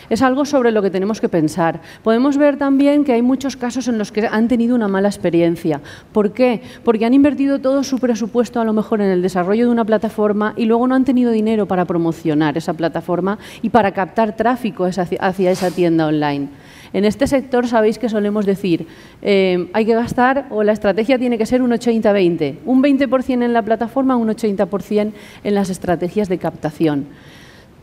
Es 0.10 0.24
algo 0.24 0.44
sobre 0.46 0.72
lo 0.72 0.82
que 0.82 0.90
tenemos 0.90 1.22
que 1.22 1.30
pensar. 1.30 1.82
Podemos 2.04 2.38
ver 2.38 2.58
también 2.58 3.04
que 3.04 3.14
hay 3.14 3.22
muchos 3.22 3.56
casos 3.56 3.88
en 3.88 4.00
los 4.00 4.12
que 4.12 4.26
han 4.26 4.48
tenido 4.48 4.76
una 4.76 4.88
mala 4.88 5.08
experiencia. 5.08 5.82
¿Por 6.12 6.34
qué? 6.34 6.62
Porque 6.84 7.06
han 7.06 7.14
invertido 7.14 7.60
todo 7.60 7.84
su 7.84 8.00
presupuesto 8.00 8.60
a 8.60 8.66
lo 8.66 8.74
mejor 8.74 9.02
en 9.02 9.12
el 9.12 9.22
desarrollo 9.22 9.66
de 9.66 9.72
una 9.72 9.86
plataforma 9.86 10.54
y 10.58 10.66
luego 10.66 10.88
no 10.88 10.96
han 10.96 11.06
tenido 11.06 11.32
dinero 11.32 11.68
para 11.68 11.86
promocionar 11.86 12.58
esa 12.58 12.74
plataforma 12.74 13.38
y 13.62 13.70
para 13.70 13.92
captar 13.92 14.36
tráfico 14.36 14.86
hacia 14.86 15.52
esa 15.52 15.70
tienda 15.70 16.08
online. 16.08 16.50
En 16.94 17.06
este 17.06 17.28
sector 17.28 17.68
sabéis 17.68 18.00
que 18.00 18.10
solemos 18.10 18.46
decir, 18.46 18.88
eh, 19.22 19.70
hay 19.74 19.86
que 19.86 19.94
gastar 19.94 20.48
o 20.50 20.64
la 20.64 20.72
estrategia 20.72 21.20
tiene 21.20 21.38
que 21.38 21.46
ser 21.46 21.62
un 21.62 21.72
80-20, 21.72 22.58
un 22.66 22.82
20% 22.82 23.44
en 23.44 23.54
la 23.54 23.62
plataforma, 23.62 24.16
un 24.16 24.30
80% 24.30 25.12
en 25.44 25.56
las 25.56 25.70
estrategias 25.70 26.30
de 26.30 26.38
captación. 26.38 27.08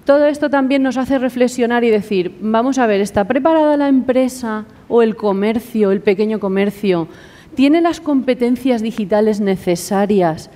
Todo 0.05 0.27
esto 0.27 0.51
también 0.51 0.85
nos 0.85 0.99
hace 0.99 1.19
reflexionar 1.19 1.83
y 1.83 1.91
decir, 1.91 2.37
vamos 2.41 2.79
a 2.79 2.87
ver, 2.87 3.01
¿está 3.01 3.25
preparada 3.25 3.77
la 3.77 3.89
empresa 3.89 4.65
o 4.89 5.03
el 5.03 5.17
comercio, 5.17 5.91
el 5.91 6.01
pequeño 6.01 6.39
comercio? 6.39 7.09
¿Tiene 7.57 7.81
las 7.81 8.01
competencias 8.01 8.83
digitales 8.83 9.41
necesarias 9.41 10.51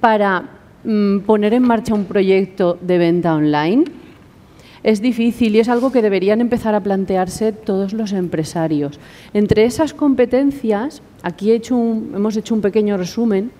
para 0.00 0.44
mm, 0.84 1.18
poner 1.20 1.52
en 1.52 1.64
marcha 1.64 1.92
un 1.92 2.06
proyecto 2.06 2.78
de 2.80 2.96
venta 2.96 3.34
online? 3.34 3.84
Es 4.84 5.00
difícil 5.00 5.56
y 5.56 5.60
es 5.60 5.68
algo 5.68 5.90
que 5.90 6.02
deberían 6.02 6.42
empezar 6.42 6.74
a 6.74 6.80
plantearse 6.80 7.52
todos 7.52 7.94
los 7.94 8.12
empresarios. 8.12 9.00
Entre 9.32 9.64
esas 9.64 9.94
competencias, 9.94 11.02
aquí 11.22 11.50
hemos 11.52 12.36
hecho 12.36 12.54
un 12.54 12.60
pequeño 12.60 12.98
resumen, 12.98 13.50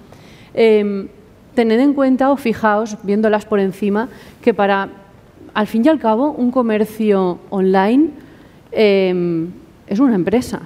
em, 0.53 1.09
tened 1.55 1.81
en 1.81 1.95
cuenta 1.95 2.31
o 2.31 2.37
fijaos, 2.37 2.99
viéndolas 3.03 3.47
por 3.47 3.59
encima, 3.59 4.09
que 4.43 4.53
para, 4.53 4.91
al 5.55 5.67
fin 5.67 5.83
y 5.87 5.89
al 5.89 5.99
cabo, 5.99 6.31
un 6.31 6.51
comercio 6.51 7.39
online 7.49 8.11
em, 8.71 9.51
es 9.87 10.01
una 10.01 10.17
empresa 10.17 10.63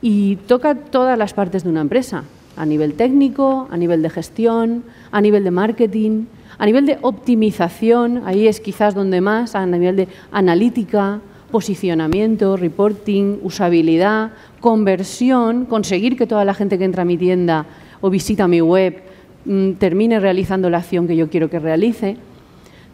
y 0.00 0.36
toca 0.46 0.76
todas 0.76 1.18
las 1.18 1.34
partes 1.34 1.62
de 1.62 1.70
una 1.70 1.82
empresa, 1.82 2.24
a 2.56 2.64
nivel 2.64 2.94
técnico, 2.94 3.68
a 3.70 3.76
nivel 3.76 4.00
de 4.00 4.08
gestión, 4.08 4.84
a 5.10 5.20
nivel 5.20 5.44
de 5.44 5.50
marketing, 5.50 6.24
a 6.58 6.66
nivel 6.66 6.86
de 6.86 6.98
optimización, 7.02 8.22
ahí 8.24 8.46
es 8.46 8.60
quizás 8.60 8.94
donde 8.94 9.20
más, 9.20 9.54
a 9.54 9.66
nivel 9.66 9.96
de 9.96 10.08
analítica, 10.30 11.20
posicionamiento, 11.50 12.56
reporting, 12.56 13.38
usabilidad, 13.42 14.32
conversión, 14.60 15.66
conseguir 15.66 16.16
que 16.16 16.26
toda 16.26 16.44
la 16.44 16.54
gente 16.54 16.78
que 16.78 16.84
entra 16.84 17.02
a 17.02 17.04
mi 17.04 17.16
tienda 17.16 17.66
o 18.00 18.10
visita 18.10 18.48
mi 18.48 18.60
web 18.60 19.02
mm, 19.44 19.72
termine 19.74 20.18
realizando 20.20 20.68
la 20.70 20.78
acción 20.78 21.06
que 21.06 21.16
yo 21.16 21.28
quiero 21.30 21.48
que 21.48 21.58
realice. 21.58 22.16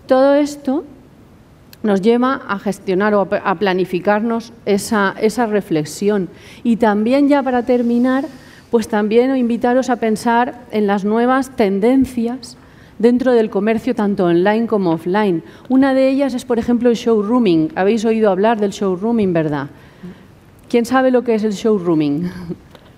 Todo 0.06 0.34
esto 0.34 0.84
nos 1.82 2.02
lleva 2.02 2.42
a 2.48 2.58
gestionar 2.58 3.14
o 3.14 3.26
a 3.32 3.54
planificarnos 3.54 4.52
esa, 4.66 5.14
esa 5.20 5.46
reflexión. 5.46 6.28
Y 6.62 6.76
también 6.76 7.28
ya 7.28 7.42
para 7.42 7.64
terminar, 7.64 8.26
pues 8.70 8.88
también 8.88 9.34
invitaros 9.36 9.88
a 9.88 9.96
pensar 9.96 10.66
en 10.70 10.86
las 10.86 11.04
nuevas 11.04 11.56
tendencias 11.56 12.58
dentro 13.00 13.32
del 13.32 13.50
comercio 13.50 13.94
tanto 13.94 14.26
online 14.26 14.66
como 14.66 14.92
offline. 14.92 15.42
Una 15.68 15.94
de 15.94 16.08
ellas 16.08 16.34
es, 16.34 16.44
por 16.44 16.58
ejemplo, 16.58 16.90
el 16.90 16.96
showrooming. 16.96 17.72
Habéis 17.74 18.04
oído 18.04 18.30
hablar 18.30 18.60
del 18.60 18.70
showrooming, 18.70 19.32
¿verdad? 19.32 19.68
¿Quién 20.68 20.84
sabe 20.84 21.10
lo 21.10 21.24
que 21.24 21.34
es 21.34 21.42
el 21.42 21.52
showrooming? 21.52 22.30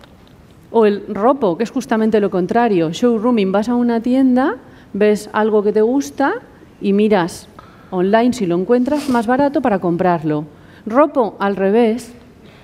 o 0.72 0.86
el 0.86 1.04
ropo, 1.08 1.56
que 1.56 1.64
es 1.64 1.70
justamente 1.70 2.20
lo 2.20 2.30
contrario. 2.30 2.90
Showrooming, 2.90 3.52
vas 3.52 3.68
a 3.68 3.76
una 3.76 4.00
tienda, 4.00 4.56
ves 4.92 5.30
algo 5.32 5.62
que 5.62 5.72
te 5.72 5.82
gusta 5.82 6.34
y 6.80 6.92
miras 6.92 7.48
online 7.90 8.32
si 8.32 8.46
lo 8.46 8.56
encuentras 8.56 9.08
más 9.08 9.28
barato 9.28 9.62
para 9.62 9.78
comprarlo. 9.78 10.46
Ropo, 10.84 11.36
al 11.38 11.54
revés, 11.54 12.12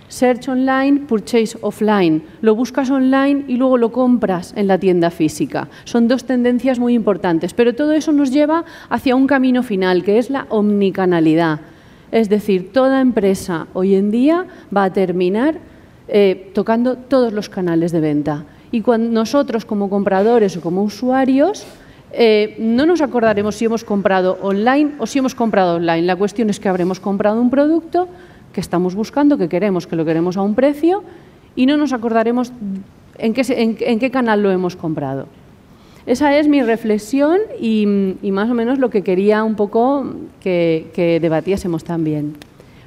Search 0.09 0.49
online, 0.49 1.01
purchase 1.07 1.57
offline. 1.61 2.23
Lo 2.41 2.55
buscas 2.55 2.91
online 2.91 3.45
y 3.47 3.57
luego 3.57 3.77
lo 3.77 3.93
compras 3.93 4.55
en 4.57 4.67
la 4.67 4.79
tienda 4.79 5.11
física. 5.11 5.69
Son 5.85 6.09
dos 6.09 6.25
tendencias 6.25 6.79
muy 6.79 6.95
importantes, 6.95 7.53
pero 7.53 7.75
todo 7.75 7.93
eso 7.93 8.13
nos 8.13 8.31
lleva 8.31 8.65
hacia 8.89 9.15
un 9.15 9.27
camino 9.27 9.63
final, 9.63 10.03
que 10.03 10.19
es 10.19 10.31
la 10.31 10.47
omnicanalidad. 10.49 11.61
Es 12.11 12.29
decir, 12.29 12.73
toda 12.73 13.03
empresa 13.03 13.67
hoy 13.75 13.95
en 13.95 14.11
día 14.11 14.47
va 14.75 14.85
a 14.85 14.93
terminar 14.93 15.59
eh, 16.09 16.51
tocando 16.55 16.97
todos 16.97 17.35
los 17.35 17.51
canales 17.51 17.93
de 17.93 18.01
venta. 18.01 18.45
Y 18.73 18.81
nosotros 18.81 19.67
como 19.67 19.91
compradores 19.91 20.57
o 20.57 20.63
como 20.63 20.83
usuarios 20.83 21.67
eh, 22.13 22.57
no 22.59 22.87
nos 22.87 23.03
acordaremos 23.03 23.57
si 23.57 23.67
hemos 23.67 23.85
comprado 23.85 24.39
online 24.41 24.93
o 24.99 25.07
si 25.07 25.19
hemos 25.19 25.35
comprado 25.35 25.77
online. 25.77 26.03
La 26.03 26.17
cuestión 26.17 26.49
es 26.49 26.59
que 26.61 26.69
habremos 26.69 27.01
comprado 27.01 27.41
un 27.41 27.51
producto 27.51 28.09
que 28.59 28.61
estamos 28.61 28.97
buscando, 28.97 29.39
que 29.39 29.49
queremos, 29.49 29.87
que 29.87 29.95
lo 29.95 30.05
queremos 30.05 30.37
a 30.37 30.43
un 30.43 30.57
precio 30.57 31.05
y 31.55 31.65
no 31.67 31.77
nos 31.77 31.93
acordaremos 31.93 32.53
en 33.17 33.33
qué, 33.33 34.11
canal 34.11 34.43
lo 34.43 34.51
hemos 34.51 34.75
comprado. 34.75 35.29
Esa 36.07 36.37
es 36.37 36.49
mi 36.49 36.61
reflexión 36.61 37.39
y, 37.61 37.87
más 38.33 38.51
o 38.51 38.55
menos 38.55 38.81
lo 38.81 38.91
que 38.91 39.03
quería 39.03 39.45
un 39.45 39.55
poco 39.55 40.13
que, 40.41 40.89
que 40.93 41.21
debatiésemos 41.21 41.85
también. 41.85 42.35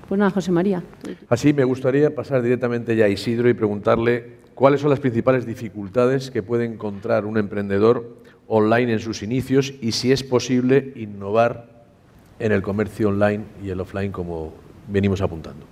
Pues 0.10 0.20
nada, 0.20 0.32
José 0.32 0.52
María. 0.52 0.84
Así 1.30 1.54
me 1.54 1.64
gustaría 1.64 2.14
pasar 2.14 2.42
directamente 2.42 2.94
ya 2.98 3.06
a 3.06 3.08
Isidro 3.08 3.48
y 3.48 3.54
preguntarle 3.54 4.42
cuáles 4.54 4.82
son 4.82 4.90
las 4.90 5.00
principales 5.00 5.46
dificultades 5.46 6.32
que 6.32 6.44
puede 6.44 6.66
encontrar 6.66 7.24
un 7.24 7.38
emprendedor 7.38 8.18
online 8.48 8.92
en 8.92 9.00
sus 9.00 9.24
inicios 9.24 9.74
y 9.80 9.94
si 9.94 10.12
es 10.12 10.22
posible 10.22 10.92
innovar 10.98 11.86
en 12.40 12.52
el 12.52 12.62
comercio 12.62 13.08
online 13.08 13.46
y 13.64 13.70
el 13.70 13.80
offline 13.80 14.12
como 14.12 14.52
venimos 14.88 15.22
apuntando. 15.22 15.66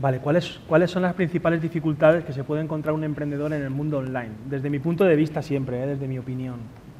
Vale, 0.00 0.18
¿cuáles, 0.18 0.58
¿cuáles 0.66 0.90
son 0.90 1.02
las 1.02 1.12
principales 1.12 1.60
dificultades 1.60 2.24
que 2.24 2.32
se 2.32 2.42
puede 2.42 2.62
encontrar 2.62 2.94
un 2.94 3.04
emprendedor 3.04 3.52
en 3.52 3.60
el 3.60 3.68
mundo 3.68 3.98
online? 3.98 4.30
Desde 4.48 4.70
mi 4.70 4.78
punto 4.78 5.04
de 5.04 5.14
vista 5.14 5.42
siempre, 5.42 5.82
¿eh? 5.82 5.86
desde 5.86 6.08
mi 6.08 6.18
opinión. 6.18 6.56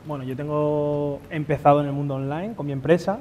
Bueno, 0.06 0.22
yo 0.22 0.36
tengo 0.36 1.20
empezado 1.30 1.80
en 1.80 1.86
el 1.86 1.92
mundo 1.92 2.16
online 2.16 2.54
con 2.54 2.66
mi 2.66 2.72
empresa 2.72 3.18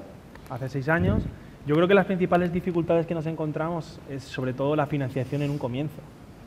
hace 0.49 0.67
seis 0.67 0.89
años. 0.89 1.23
Yo 1.65 1.75
creo 1.75 1.87
que 1.87 1.93
las 1.93 2.05
principales 2.05 2.51
dificultades 2.51 3.05
que 3.05 3.13
nos 3.13 3.25
encontramos 3.25 4.01
es 4.09 4.23
sobre 4.23 4.51
todo 4.51 4.75
la 4.75 4.85
financiación 4.85 5.43
en 5.43 5.51
un 5.51 5.57
comienzo. 5.57 6.01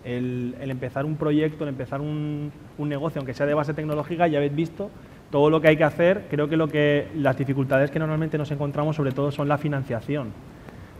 El, 0.05 0.55
empezar 0.61 1.07
un 1.07 1.17
proyecto, 1.17 1.65
el 1.65 1.71
empezar 1.71 2.03
un, 2.03 2.53
un, 2.77 2.89
negocio, 2.89 3.21
aunque 3.21 3.33
sea 3.33 3.47
de 3.47 3.55
base 3.55 3.73
tecnológica, 3.73 4.27
ya 4.27 4.39
habéis 4.39 4.55
visto 4.55 4.91
todo 5.31 5.49
lo 5.49 5.61
que 5.63 5.69
hay 5.69 5.77
que 5.79 5.85
hacer. 5.85 6.27
Creo 6.29 6.49
que, 6.49 6.59
lo 6.59 6.69
que 6.69 7.09
las 7.17 7.39
dificultades 7.39 7.91
que 7.91 7.99
normalmente 7.99 8.37
nos 8.37 8.51
encontramos 8.51 8.97
sobre 8.97 9.13
todo 9.13 9.31
son 9.31 9.49
la 9.49 9.57
financiación 9.57 10.33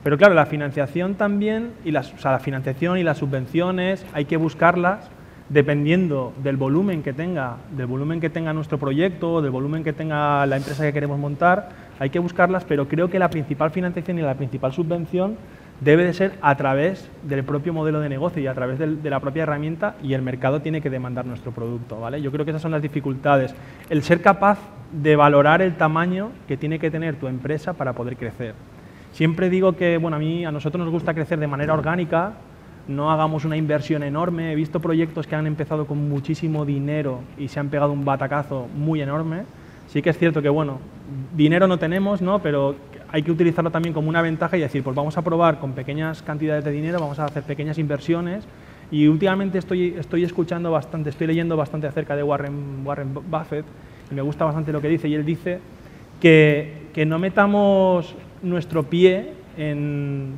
pero 0.03 0.19
claro, 0.19 0.35
la 0.35 0.47
financiación 0.47 1.15
también, 1.15 1.73
y 1.85 1.93
las, 1.93 2.13
o 2.13 2.19
sea, 2.19 2.33
la 2.33 2.41
financiación 2.41 2.99
y 2.99 3.03
las 3.03 3.19
subvenciones 3.19 4.05
hay 4.13 4.25
que 4.25 4.37
buscarlas 4.37 5.11
dependiendo 5.49 6.33
del 6.43 6.57
volumen 6.57 7.03
que 7.03 7.13
tenga, 7.13 7.57
del 7.77 7.87
volumen 7.87 8.21
que 8.21 8.31
tenga 8.31 8.53
nuestro 8.53 8.79
proyecto, 8.79 9.43
del 9.43 9.51
volumen 9.51 9.85
que 9.85 9.93
tenga 9.93 10.47
la 10.47 10.57
empresa 10.57 10.83
que 10.83 10.93
queremos 10.93 11.19
montar, 11.19 11.69
hay 11.99 12.11
que 12.11 12.19
buscarlas, 12.19 12.65
pero 12.65 12.89
creo 12.89 13.11
que 13.11 13.19
la 13.19 13.29
principal 13.29 13.71
financiación 13.71 14.19
y 14.19 14.23
la 14.23 14.35
principal 14.35 14.73
subvención 14.73 15.37
debe 15.81 16.05
de 16.05 16.15
ser 16.15 16.33
a 16.41 16.57
través 16.57 17.09
del 17.23 17.45
propio 17.45 17.73
modelo 17.73 18.01
de 18.01 18.09
negocio 18.09 18.41
y 18.41 18.47
a 18.47 18.55
través 18.55 18.79
de 18.79 19.11
la 19.11 19.21
propia 19.21 19.43
herramienta 19.43 19.97
y 20.03 20.15
el 20.15 20.23
mercado 20.23 20.63
tiene 20.63 20.81
que 20.81 20.91
demandar 20.91 21.27
nuestro 21.27 21.53
producto. 21.53 22.01
¿vale? 22.01 22.23
Yo 22.23 22.31
creo 22.33 22.45
que 22.45 22.53
esas 22.53 22.63
son 22.63 22.71
las 22.71 22.83
dificultades. 22.83 23.55
El 23.91 24.03
ser 24.03 24.23
capaz 24.23 24.59
de 24.93 25.17
valorar 25.17 25.61
el 25.61 25.75
tamaño 25.75 26.31
que 26.47 26.57
tiene 26.57 26.79
que 26.79 26.91
tener 26.91 27.17
tu 27.17 27.27
empresa 27.27 27.73
para 27.73 27.93
poder 27.93 28.17
crecer. 28.17 28.55
Siempre 29.13 29.51
digo 29.51 29.77
que, 29.77 29.99
bueno, 29.99 30.17
a 30.17 30.21
mí, 30.21 30.45
a 30.45 30.53
nosotros 30.53 30.83
nos 30.83 30.91
gusta 30.91 31.15
crecer 31.15 31.39
de 31.39 31.47
manera 31.47 31.75
orgánica, 31.75 32.33
no 32.89 33.11
hagamos 33.13 33.45
una 33.45 33.57
inversión 33.57 34.03
enorme. 34.03 34.53
He 34.53 34.55
visto 34.55 34.81
proyectos 34.81 35.27
que 35.27 35.35
han 35.35 35.47
empezado 35.47 35.87
con 35.87 36.09
muchísimo 36.09 36.65
dinero 36.65 37.21
y 37.39 37.49
se 37.49 37.61
han 37.61 37.69
pegado 37.69 37.93
un 37.93 38.05
batacazo 38.05 38.69
muy 38.75 39.03
enorme. 39.03 39.45
Sí 39.89 40.03
que 40.03 40.11
es 40.11 40.19
cierto 40.19 40.41
que, 40.41 40.49
bueno, 40.49 40.79
dinero 41.37 41.67
no 41.69 41.79
tenemos, 41.79 42.23
¿no? 42.23 42.41
Pero 42.41 42.75
hay 43.11 43.23
que 43.23 43.31
utilizarlo 43.31 43.71
también 43.71 43.93
como 43.93 44.09
una 44.09 44.23
ventaja 44.23 44.57
y 44.57 44.61
decir, 44.61 44.83
pues 44.83 44.97
vamos 44.97 45.17
a 45.19 45.23
probar 45.23 45.61
con 45.61 45.73
pequeñas 45.73 46.23
cantidades 46.23 46.65
de 46.65 46.71
dinero, 46.71 46.99
vamos 46.99 47.19
a 47.19 47.27
hacer 47.27 47.43
pequeñas 47.43 47.79
inversiones. 47.79 48.45
Y 48.91 49.07
últimamente 49.07 49.59
estoy, 49.59 49.95
estoy 49.99 50.25
escuchando 50.25 50.71
bastante, 50.71 51.11
estoy 51.11 51.27
leyendo 51.27 51.57
bastante 51.57 51.87
acerca 51.87 52.17
de 52.17 52.23
Warren, 52.23 52.85
Buffett 52.85 53.65
y 54.11 54.15
me 54.15 54.23
gusta 54.23 54.45
bastante 54.45 54.73
lo 54.73 54.81
que 54.81 54.89
dice. 54.89 55.09
Y 55.09 55.15
él 55.15 55.25
dice 55.25 55.61
que, 56.21 56.89
que 56.95 57.05
no 57.05 57.19
metamos 57.19 58.15
nuestro 58.43 58.85
pie 58.85 59.35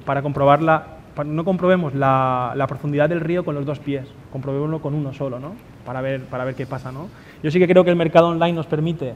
para 0.05 0.23
comprobarla, 0.23 0.87
no 1.25 1.45
comprobemos 1.45 1.95
la, 1.95 2.53
la, 2.57 2.67
profundidad 2.67 3.09
del 3.09 3.21
río 3.21 3.45
con 3.45 3.55
los 3.55 3.65
dos 3.65 3.79
pies, 3.79 4.07
comprobémoslo 4.33 4.81
con 4.81 4.95
uno 4.95 5.13
solo, 5.13 5.39
¿no? 5.39 5.53
Para 5.87 6.01
ver, 6.01 6.23
para 6.25 6.45
ver 6.45 6.55
qué 6.55 6.67
pasa, 6.67 6.91
¿no? 6.91 7.09
Yo 7.43 7.51
sí 7.51 7.59
que 7.59 7.69
creo 7.69 7.85
que 7.85 7.91
el 7.91 7.97
mercado 7.97 8.29
online 8.29 8.55
nos 8.55 8.67
permite 8.67 9.15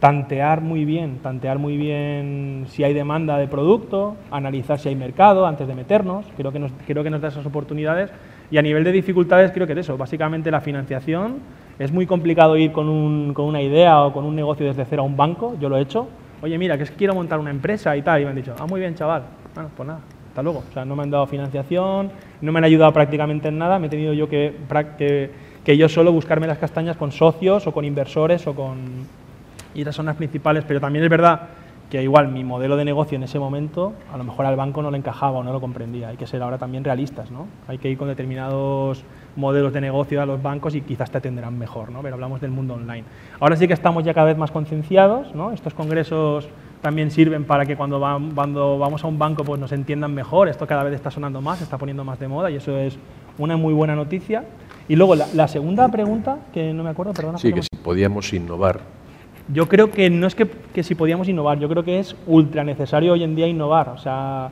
tantear 0.00 0.60
muy 0.60 0.84
bien, 0.84 1.18
tantear 1.22 1.58
muy 1.58 1.76
bien 1.76 2.66
si 2.68 2.84
hay 2.84 2.92
demanda 2.92 3.38
de 3.38 3.48
producto, 3.48 4.16
analizar 4.30 4.78
si 4.78 4.88
hay 4.88 4.96
mercado 4.96 5.46
antes 5.46 5.68
de 5.68 5.74
meternos, 5.74 6.26
creo 6.36 6.52
que 6.52 6.58
nos, 6.58 6.72
creo 6.86 7.02
que 7.02 7.10
nos 7.10 7.20
da 7.20 7.28
esas 7.28 7.46
oportunidades. 7.46 8.10
Y 8.50 8.58
a 8.58 8.62
nivel 8.62 8.82
de 8.82 8.92
dificultades 8.92 9.52
creo 9.52 9.66
que 9.66 9.74
es 9.74 9.78
eso, 9.80 9.96
básicamente 9.96 10.50
la 10.50 10.60
financiación, 10.60 11.38
es 11.78 11.92
muy 11.92 12.06
complicado 12.06 12.56
ir 12.56 12.72
con 12.72 12.88
una 12.88 13.62
idea 13.62 14.02
o 14.02 14.12
con 14.12 14.24
un 14.24 14.34
negocio 14.34 14.66
desde 14.66 14.84
cero 14.84 15.02
a 15.02 15.04
un 15.06 15.16
banco, 15.16 15.56
yo 15.60 15.68
lo 15.68 15.76
he 15.76 15.82
hecho, 15.82 16.08
oye 16.42 16.58
mira, 16.58 16.76
que 16.76 16.84
es 16.84 16.90
que 16.90 16.96
quiero 16.96 17.14
montar 17.14 17.38
una 17.38 17.50
empresa 17.50 17.96
y 17.96 18.02
tal, 18.02 18.20
y 18.20 18.24
me 18.24 18.30
han 18.30 18.36
dicho, 18.36 18.54
ah 18.58 18.66
muy 18.66 18.80
bien 18.80 18.94
chaval, 18.94 19.22
bueno, 19.54 19.70
pues 19.76 19.86
nada, 19.86 20.00
hasta 20.28 20.42
luego, 20.42 20.62
o 20.68 20.72
sea, 20.72 20.84
no 20.84 20.96
me 20.96 21.02
han 21.02 21.10
dado 21.10 21.26
financiación, 21.26 22.10
no 22.40 22.52
me 22.52 22.58
han 22.58 22.64
ayudado 22.64 22.92
prácticamente 22.92 23.48
en 23.48 23.58
nada, 23.58 23.78
me 23.78 23.88
he 23.88 23.90
tenido 23.90 24.12
yo 24.12 24.28
que, 24.28 24.54
que, 24.96 25.30
que 25.64 25.76
yo 25.76 25.88
solo 25.88 26.12
buscarme 26.12 26.46
las 26.46 26.58
castañas 26.58 26.96
con 26.96 27.12
socios 27.12 27.66
o 27.66 27.72
con 27.72 27.84
inversores 27.84 28.46
o 28.46 28.54
con 28.54 28.78
y 29.74 29.84
las 29.84 29.94
zonas 29.94 30.16
principales, 30.16 30.64
pero 30.66 30.80
también 30.80 31.04
es 31.04 31.10
verdad 31.10 31.40
que 31.90 32.02
igual 32.02 32.28
mi 32.28 32.44
modelo 32.44 32.76
de 32.76 32.84
negocio 32.84 33.16
en 33.16 33.24
ese 33.24 33.38
momento 33.38 33.92
a 34.12 34.16
lo 34.16 34.24
mejor 34.24 34.46
al 34.46 34.56
banco 34.56 34.80
no 34.80 34.90
le 34.90 34.98
encajaba 34.98 35.38
o 35.38 35.44
no 35.44 35.52
lo 35.52 35.60
comprendía. 35.60 36.08
Hay 36.08 36.16
que 36.16 36.26
ser 36.26 36.40
ahora 36.42 36.56
también 36.56 36.84
realistas, 36.84 37.30
¿no? 37.30 37.46
Hay 37.66 37.78
que 37.78 37.90
ir 37.90 37.98
con 37.98 38.08
determinados 38.08 39.04
modelos 39.36 39.72
de 39.72 39.80
negocio 39.80 40.22
a 40.22 40.26
los 40.26 40.40
bancos 40.40 40.74
y 40.74 40.82
quizás 40.82 41.10
te 41.10 41.18
atenderán 41.18 41.58
mejor, 41.58 41.90
¿no? 41.90 42.00
Pero 42.00 42.14
hablamos 42.14 42.40
del 42.40 42.52
mundo 42.52 42.74
online. 42.74 43.04
Ahora 43.40 43.56
sí 43.56 43.66
que 43.66 43.74
estamos 43.74 44.04
ya 44.04 44.14
cada 44.14 44.28
vez 44.28 44.38
más 44.38 44.52
concienciados, 44.52 45.34
¿no? 45.34 45.50
Estos 45.50 45.74
congresos 45.74 46.48
también 46.80 47.10
sirven 47.10 47.44
para 47.44 47.66
que 47.66 47.76
cuando, 47.76 48.00
cuando 48.34 48.78
vamos 48.78 49.04
a 49.04 49.06
un 49.06 49.18
banco 49.18 49.44
pues 49.44 49.60
nos 49.60 49.72
entiendan 49.72 50.14
mejor. 50.14 50.48
Esto 50.48 50.66
cada 50.66 50.84
vez 50.84 50.94
está 50.94 51.10
sonando 51.10 51.40
más, 51.40 51.58
se 51.58 51.64
está 51.64 51.76
poniendo 51.76 52.04
más 52.04 52.20
de 52.20 52.28
moda 52.28 52.50
y 52.50 52.56
eso 52.56 52.76
es 52.78 52.98
una 53.38 53.56
muy 53.56 53.74
buena 53.74 53.96
noticia. 53.96 54.44
Y 54.88 54.96
luego 54.96 55.14
la, 55.14 55.48
segunda 55.48 55.88
pregunta, 55.88 56.38
que 56.52 56.72
no 56.72 56.82
me 56.82 56.90
acuerdo, 56.90 57.12
perdona. 57.12 57.38
Sí, 57.38 57.52
que 57.52 57.62
si 57.62 57.68
podíamos 57.82 58.32
innovar 58.32 58.80
yo 59.48 59.68
creo 59.68 59.90
que 59.90 60.10
no 60.10 60.26
es 60.26 60.34
que, 60.34 60.82
si 60.82 60.94
podíamos 60.94 61.28
innovar, 61.28 61.58
yo 61.58 61.68
creo 61.68 61.84
que 61.84 61.98
es 61.98 62.16
ultra 62.26 62.64
necesario 62.64 63.12
hoy 63.12 63.24
en 63.24 63.34
día 63.34 63.46
innovar. 63.46 63.88
O 63.88 63.98
sea, 63.98 64.50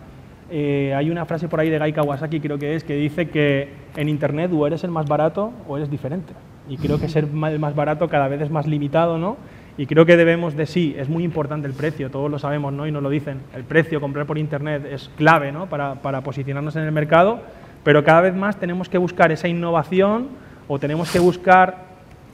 eh, 0.50 0.94
hay 0.96 1.10
una 1.10 1.24
frase 1.24 1.48
por 1.48 1.60
ahí 1.60 1.70
de 1.70 1.78
Gai 1.78 1.92
Kawasaki, 1.92 2.40
creo 2.40 2.58
que 2.58 2.74
es, 2.74 2.84
que 2.84 2.94
dice 2.94 3.28
que 3.28 3.68
en 3.96 4.08
Internet 4.08 4.50
o 4.52 4.66
eres 4.66 4.84
el 4.84 4.90
más 4.90 5.06
barato 5.06 5.52
o 5.68 5.76
eres 5.76 5.90
diferente. 5.90 6.32
Y 6.68 6.76
creo 6.76 7.00
que 7.00 7.08
ser 7.08 7.24
el 7.24 7.58
más 7.58 7.74
barato 7.74 8.08
cada 8.08 8.28
vez 8.28 8.40
es 8.40 8.50
más 8.50 8.66
limitado, 8.66 9.18
¿no? 9.18 9.36
Y 9.78 9.86
creo 9.86 10.04
que 10.04 10.16
debemos 10.16 10.56
de 10.56 10.66
sí, 10.66 10.96
es 10.98 11.08
muy 11.08 11.22
importante 11.22 11.68
el 11.68 11.72
precio, 11.72 12.10
todos 12.10 12.28
lo 12.28 12.38
sabemos, 12.40 12.72
¿no? 12.72 12.86
Y 12.86 12.92
nos 12.92 13.02
lo 13.02 13.10
dicen. 13.10 13.40
El 13.54 13.62
precio, 13.62 14.00
comprar 14.00 14.26
por 14.26 14.36
Internet 14.36 14.84
es 14.90 15.08
clave, 15.16 15.52
¿no? 15.52 15.66
Para, 15.66 15.94
para 16.02 16.22
posicionarnos 16.22 16.74
en 16.74 16.82
el 16.82 16.92
mercado, 16.92 17.40
pero 17.84 18.02
cada 18.02 18.22
vez 18.22 18.34
más 18.34 18.56
tenemos 18.58 18.88
que 18.88 18.98
buscar 18.98 19.30
esa 19.30 19.46
innovación 19.46 20.28
o 20.66 20.78
tenemos 20.78 21.10
que 21.12 21.20
buscar 21.20 21.87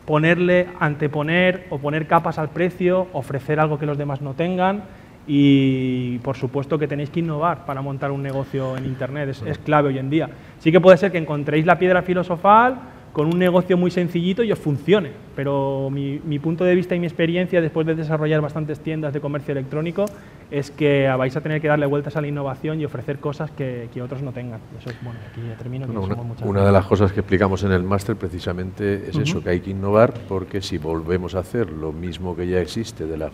ponerle, 0.06 0.68
anteponer 0.80 1.66
o 1.70 1.78
poner 1.78 2.06
capas 2.06 2.38
al 2.38 2.50
precio, 2.50 3.08
ofrecer 3.12 3.60
algo 3.60 3.78
que 3.78 3.86
los 3.86 3.98
demás 3.98 4.20
no 4.20 4.34
tengan 4.34 4.84
y 5.26 6.18
por 6.18 6.36
supuesto 6.36 6.78
que 6.78 6.86
tenéis 6.86 7.10
que 7.10 7.20
innovar 7.20 7.64
para 7.64 7.80
montar 7.80 8.10
un 8.10 8.22
negocio 8.22 8.76
en 8.76 8.84
Internet, 8.84 9.30
es, 9.30 9.42
es, 9.42 9.58
clave 9.58 9.88
hoy 9.88 9.98
en 9.98 10.10
día. 10.10 10.28
Sí 10.58 10.70
que 10.70 10.80
puede 10.80 10.98
ser 10.98 11.12
que 11.12 11.18
encontréis 11.18 11.64
la 11.64 11.78
piedra 11.78 12.02
filosofal 12.02 12.78
con 13.14 13.28
un 13.28 13.38
negocio 13.38 13.76
muy 13.76 13.92
sencillito 13.92 14.42
y 14.42 14.50
os 14.50 14.58
funcione, 14.58 15.12
pero 15.36 15.88
mi, 15.88 16.20
mi 16.24 16.40
punto 16.40 16.64
de 16.64 16.74
vista 16.74 16.96
y 16.96 16.98
mi 16.98 17.06
experiencia 17.06 17.60
después 17.60 17.86
de 17.86 17.94
desarrollar 17.94 18.40
bastantes 18.40 18.80
tiendas 18.80 19.14
de 19.14 19.20
comercio 19.20 19.52
electrónico 19.52 20.04
es 20.50 20.72
que 20.72 21.08
vais 21.16 21.34
a 21.36 21.40
tener 21.40 21.60
que 21.60 21.68
darle 21.68 21.86
vueltas 21.86 22.16
a 22.16 22.20
la 22.20 22.26
innovación 22.26 22.80
y 22.80 22.84
ofrecer 22.84 23.20
cosas 23.20 23.52
que, 23.52 23.88
que 23.94 24.02
otros 24.02 24.20
no 24.20 24.32
tengan. 24.32 24.58
Eso 24.80 24.90
es, 24.90 24.96
bueno, 25.00 25.20
aquí 25.30 25.40
ya 25.48 25.56
termino. 25.56 25.86
una, 25.86 26.16
una 26.44 26.66
de 26.66 26.72
las 26.72 26.86
cosas 26.86 27.12
que 27.12 27.20
explicamos 27.20 27.62
en 27.62 27.70
el 27.70 27.84
máster 27.84 28.16
precisamente 28.16 29.08
es 29.08 29.16
eso, 29.16 29.40
que 29.40 29.50
hay 29.50 29.60
que 29.60 29.70
innovar 29.70 30.12
porque 30.28 30.60
si 30.60 30.78
volvemos 30.78 31.36
a 31.36 31.38
hacer 31.38 31.70
lo 31.70 31.92
mismo 31.92 32.34
que 32.34 32.48
ya 32.48 32.60
existe 32.60 33.06
de 33.06 33.16
la 33.16 33.30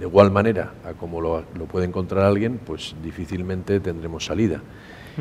de 0.00 0.06
igual 0.06 0.32
manera 0.32 0.72
a 0.84 0.94
como 0.94 1.20
lo, 1.20 1.44
lo 1.56 1.66
puede 1.66 1.86
encontrar 1.86 2.24
alguien, 2.24 2.58
pues 2.66 2.96
difícilmente 3.00 3.78
tendremos 3.78 4.24
salida. 4.24 4.60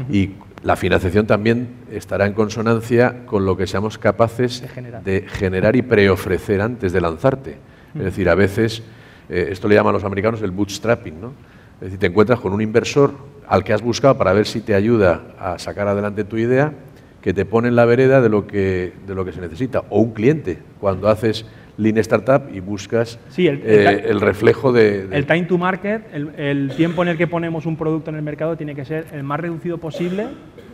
Y 0.10 0.32
la 0.63 0.75
financiación 0.75 1.27
también 1.27 1.67
estará 1.91 2.25
en 2.25 2.34
consonancia 2.34 3.25
con 3.25 3.45
lo 3.45 3.58
que 3.58 3.67
seamos 3.67 3.97
capaces 3.97 4.63
de 5.03 5.25
generar, 5.27 5.75
y 5.75 5.82
preofrecer 5.82 6.62
antes 6.62 6.93
de 6.93 7.01
lanzarte. 7.01 7.58
Es 7.95 8.03
decir, 8.03 8.29
a 8.29 8.36
veces, 8.36 8.82
eh, 9.29 9.49
esto 9.51 9.67
le 9.67 9.75
llaman 9.75 9.93
los 9.93 10.03
americanos 10.03 10.41
el 10.41 10.51
bootstrapping, 10.51 11.21
¿no? 11.21 11.34
Es 11.75 11.88
decir, 11.88 11.99
te 11.99 12.08
encuentras 12.08 12.39
con 12.39 12.53
un 12.53 12.62
inversor 12.62 13.13
al 13.47 13.63
que 13.63 13.73
has 13.73 13.82
buscado 13.82 14.17
para 14.17 14.34
ver 14.34 14.47
si 14.47 14.62
te 14.62 14.73
ayuda 14.73 15.21
a 15.38 15.60
sacar 15.60 15.88
adelante 15.88 16.23
tu 16.23 16.38
idea, 16.38 16.73
que 17.21 17.34
te 17.34 17.45
pone 17.45 17.67
en 17.67 17.75
la 17.75 17.86
vereda 17.86 18.21
de 18.21 18.29
lo 18.29 18.47
que, 18.47 18.93
de 19.06 19.15
lo 19.15 19.25
que 19.25 19.32
se 19.32 19.41
necesita. 19.41 19.84
O 19.89 19.99
un 19.99 20.13
cliente, 20.13 20.60
cuando 20.79 21.10
haces 21.10 21.45
Lean 21.78 21.98
Startup 21.98 22.44
y 22.54 22.60
buscas 22.60 23.20
el, 23.38 23.62
eh, 23.64 24.14
reflejo 24.20 24.72
de, 24.72 25.08
El 25.12 25.26
time 25.26 25.44
to 25.44 25.58
market, 25.58 26.04
el, 26.14 26.72
tiempo 26.76 27.04
en 27.04 27.10
el 27.10 27.18
que 27.18 27.28
ponemos 27.28 27.66
un 27.66 27.76
producto 27.76 28.12
en 28.12 28.18
el 28.18 28.22
mercado 28.22 28.56
tiene 28.56 28.76
que 28.76 28.86
ser 28.86 29.08
el 29.12 29.24
más 29.24 29.40
reducido 29.40 29.78
posible, 29.78 30.28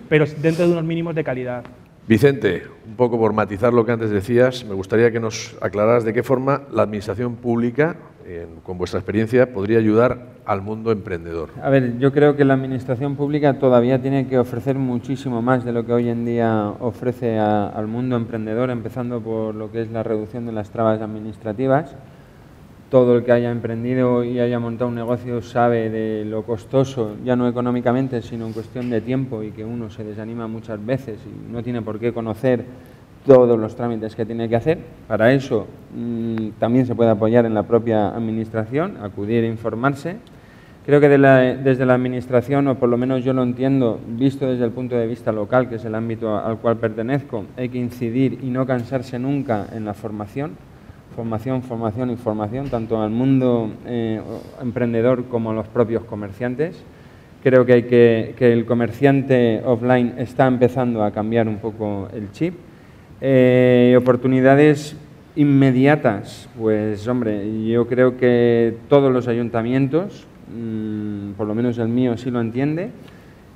pero 0.10 0.26
dentro 0.42 0.66
de 0.66 0.74
unos 0.74 0.84
mínimos 0.84 1.16
de 1.16 1.24
calidad. 1.24 1.64
Vicente, 2.08 2.64
un 2.88 2.96
poco 2.96 3.20
por 3.20 3.34
matizar 3.34 3.72
lo 3.72 3.86
que 3.86 3.92
antes 3.92 4.10
decías, 4.10 4.66
me 4.66 4.74
gustaría 4.74 5.12
que 5.12 5.20
nos 5.20 5.56
aclararas 5.62 6.04
de 6.04 6.14
qué 6.14 6.24
forma 6.24 6.64
la 6.72 6.84
administración 6.84 7.36
pública 7.36 7.96
con 8.64 8.78
vuestra 8.78 9.00
experiencia, 9.00 9.52
podría 9.52 9.80
ayudar 9.80 10.38
al 10.50 10.64
mundo 10.64 10.92
emprendedor? 10.92 11.52
A 11.62 11.70
ver, 11.70 12.00
yo 12.00 12.12
creo 12.12 12.36
que 12.36 12.44
la 12.44 12.56
administración 12.56 13.16
pública 13.16 13.60
todavía 13.60 14.02
tiene 14.02 14.26
que 14.26 14.40
ofrecer 14.40 14.80
muchísimo 14.80 15.44
más 15.44 15.64
de 15.64 15.72
lo 15.72 15.86
que 15.86 15.94
hoy 15.94 16.10
en 16.10 16.26
día 16.26 16.74
ofrece 16.80 17.38
al 17.38 17.86
mundo 17.86 18.16
emprendedor, 18.16 18.72
empezando 18.72 19.22
por 19.22 19.54
lo 19.54 19.72
que 19.72 19.84
es 19.84 19.92
la 19.92 20.02
reducción 20.02 20.48
de 20.48 20.52
las 20.52 20.72
trabas 20.72 21.04
administrativas. 21.04 21.96
Todo 22.90 23.18
el 23.18 23.24
que 23.24 23.32
haya 23.32 23.52
emprendido 23.52 24.24
y 24.24 24.40
haya 24.40 24.58
montado 24.58 24.90
un 24.90 24.96
negocio 24.96 25.44
sabe 25.44 25.92
de 25.92 26.26
lo 26.26 26.42
costoso, 26.42 27.16
ya 27.24 27.36
no 27.36 27.48
económicamente, 27.48 28.24
sino 28.24 28.48
en 28.48 28.54
cuestión 28.54 28.90
de 28.90 29.02
tiempo 29.02 29.44
y 29.44 29.52
que 29.52 29.64
uno 29.64 29.92
se 29.92 30.04
desanima 30.04 30.48
muchas 30.48 30.84
veces 30.84 31.20
y 31.28 31.52
no 31.54 31.62
tiene 31.62 31.84
por 31.84 32.00
qué 32.00 32.12
conocer 32.12 32.66
todos 33.24 33.60
los 33.60 33.76
trámites 33.76 34.16
que 34.16 34.26
tiene 34.26 34.50
que 34.50 34.56
hacer. 34.56 34.80
Para 35.08 35.32
eso 35.32 35.68
mm, 35.96 36.58
también 36.58 36.88
se 36.88 36.96
puede 36.96 37.12
apoyar 37.12 37.46
en 37.46 37.54
la 37.54 37.62
propia 37.62 38.10
Administración, 38.10 38.98
acudir 39.04 39.44
e 39.44 39.48
informarse. 39.48 40.18
Creo 40.89 40.99
que 40.99 41.08
desde 41.08 41.86
la 41.86 41.93
Administración, 41.93 42.67
o 42.67 42.73
por 42.73 42.89
lo 42.89 42.97
menos 42.97 43.23
yo 43.23 43.32
lo 43.32 43.43
entiendo, 43.43 43.99
visto 44.08 44.49
desde 44.49 44.65
el 44.65 44.71
punto 44.71 44.95
de 44.95 45.06
vista 45.06 45.32
local, 45.32 45.69
que 45.69 45.75
es 45.75 45.86
el 45.86 45.93
ámbito 45.93 46.36
al 46.36 46.58
cual 46.58 46.78
pertenezco, 46.78 47.45
hay 47.58 47.69
que 47.69 47.78
incidir 47.78 48.39
y 48.41 48.49
no 48.49 48.65
cansarse 48.65 49.19
nunca 49.19 49.67
en 49.71 49.86
la 49.86 49.93
formación. 49.93 50.54
Formación, 51.15 51.62
formación 51.62 52.10
y 52.10 52.15
formación, 52.15 52.69
tanto 52.69 52.99
al 52.99 53.12
mundo 53.12 53.71
eh, 53.86 54.19
emprendedor 54.63 55.25
como 55.25 55.52
a 55.52 55.54
los 55.54 55.67
propios 55.67 56.06
comerciantes. 56.06 56.84
Creo 57.43 57.67
que, 57.67 57.73
hay 57.73 57.84
que, 57.84 58.34
que 58.36 58.52
el 58.52 58.65
comerciante 58.65 59.62
offline 59.63 60.15
está 60.17 60.47
empezando 60.47 61.04
a 61.04 61.12
cambiar 61.12 61.47
un 61.47 61.58
poco 61.58 62.08
el 62.15 62.32
chip 62.32 62.56
eh, 63.21 63.95
oportunidades 63.95 64.95
inmediatas, 65.36 66.49
pues 66.58 67.08
hombre, 67.08 67.67
yo 67.67 67.88
creo 67.88 68.17
que 68.17 68.75
todos 68.89 69.13
los 69.13 69.28
ayuntamientos, 69.28 70.25
mm, 70.50 71.32
por 71.38 71.48
lo 71.48 71.56
menos 71.56 71.78
el 71.78 71.88
mío 71.88 72.18
sí 72.18 72.32
lo 72.32 72.42
entiende, 72.42 72.90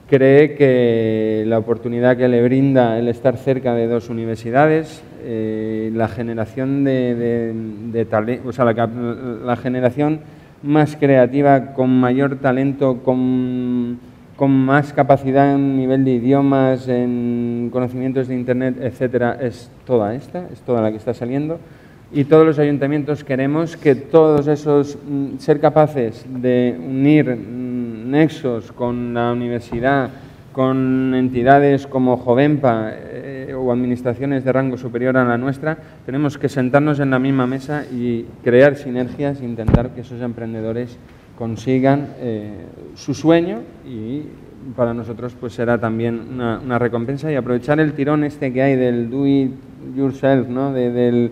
cree 0.09 0.55
que 0.55 1.43
la 1.47 1.57
oportunidad 1.57 2.17
que 2.17 2.27
le 2.27 2.43
brinda 2.43 2.99
el 2.99 3.07
estar 3.07 3.37
cerca 3.37 3.73
de 3.73 3.87
dos 3.87 4.09
universidades, 4.09 5.03
eh, 5.23 5.91
la 5.93 6.07
generación 6.07 6.83
de, 6.83 7.53
de, 7.91 8.41
o 8.45 8.51
sea, 8.51 8.65
la, 8.65 9.55
generación 9.55 10.19
más 10.61 10.95
creativa, 10.95 11.73
con 11.73 11.89
mayor 11.99 12.37
talento, 12.37 12.99
con 13.03 13.99
con 14.35 14.51
más 14.51 14.93
capacidad 14.93 15.53
en 15.53 15.77
nivel 15.77 16.03
de 16.03 16.11
idiomas, 16.11 16.87
en 16.87 17.69
conocimientos 17.71 18.27
de 18.27 18.35
Internet, 18.35 18.77
etcétera, 18.81 19.37
es 19.39 19.69
toda 19.85 20.15
esta, 20.15 20.47
es 20.51 20.59
toda 20.61 20.81
la 20.81 20.91
que 20.91 20.97
está 20.97 21.13
saliendo. 21.13 21.59
Y 22.15 22.25
todos 22.25 22.45
los 22.45 22.59
ayuntamientos 22.59 23.23
queremos 23.23 23.75
que 23.75 23.95
todos 23.95 24.45
esos, 24.45 24.95
mm, 25.03 25.39
ser 25.39 25.59
capaces 25.59 26.23
de 26.29 26.75
unir 26.77 27.35
mm, 27.35 28.11
nexos 28.11 28.71
con 28.71 29.15
la 29.15 29.31
universidad, 29.31 30.11
con 30.51 31.15
entidades 31.15 31.87
como 31.87 32.17
Jovenpa 32.17 32.91
eh, 32.93 33.55
o 33.57 33.71
administraciones 33.71 34.43
de 34.43 34.53
rango 34.53 34.77
superior 34.77 35.17
a 35.17 35.25
la 35.25 35.39
nuestra, 35.39 35.75
tenemos 36.05 36.37
que 36.37 36.49
sentarnos 36.49 36.99
en 36.99 37.09
la 37.09 37.17
misma 37.17 37.47
mesa 37.47 37.83
y 37.91 38.27
crear 38.43 38.75
sinergias 38.75 39.41
e 39.41 39.45
intentar 39.45 39.89
que 39.89 40.01
esos 40.01 40.21
emprendedores 40.21 40.99
consigan 41.35 42.09
eh, 42.19 42.53
su 42.93 43.15
sueño 43.15 43.61
y 43.87 44.21
para 44.75 44.93
nosotros 44.93 45.35
pues 45.39 45.53
será 45.53 45.79
también 45.79 46.21
una, 46.35 46.77
recompensa 46.77 47.31
y 47.31 47.35
aprovechar 47.35 47.79
el 47.79 47.93
tirón 47.93 48.23
este 48.23 48.53
que 48.53 48.61
hay 48.61 48.75
del 48.75 49.09
do 49.09 49.25
it 49.25 49.51
yourself, 49.95 50.47
¿no? 50.47 50.71
del, 50.71 51.31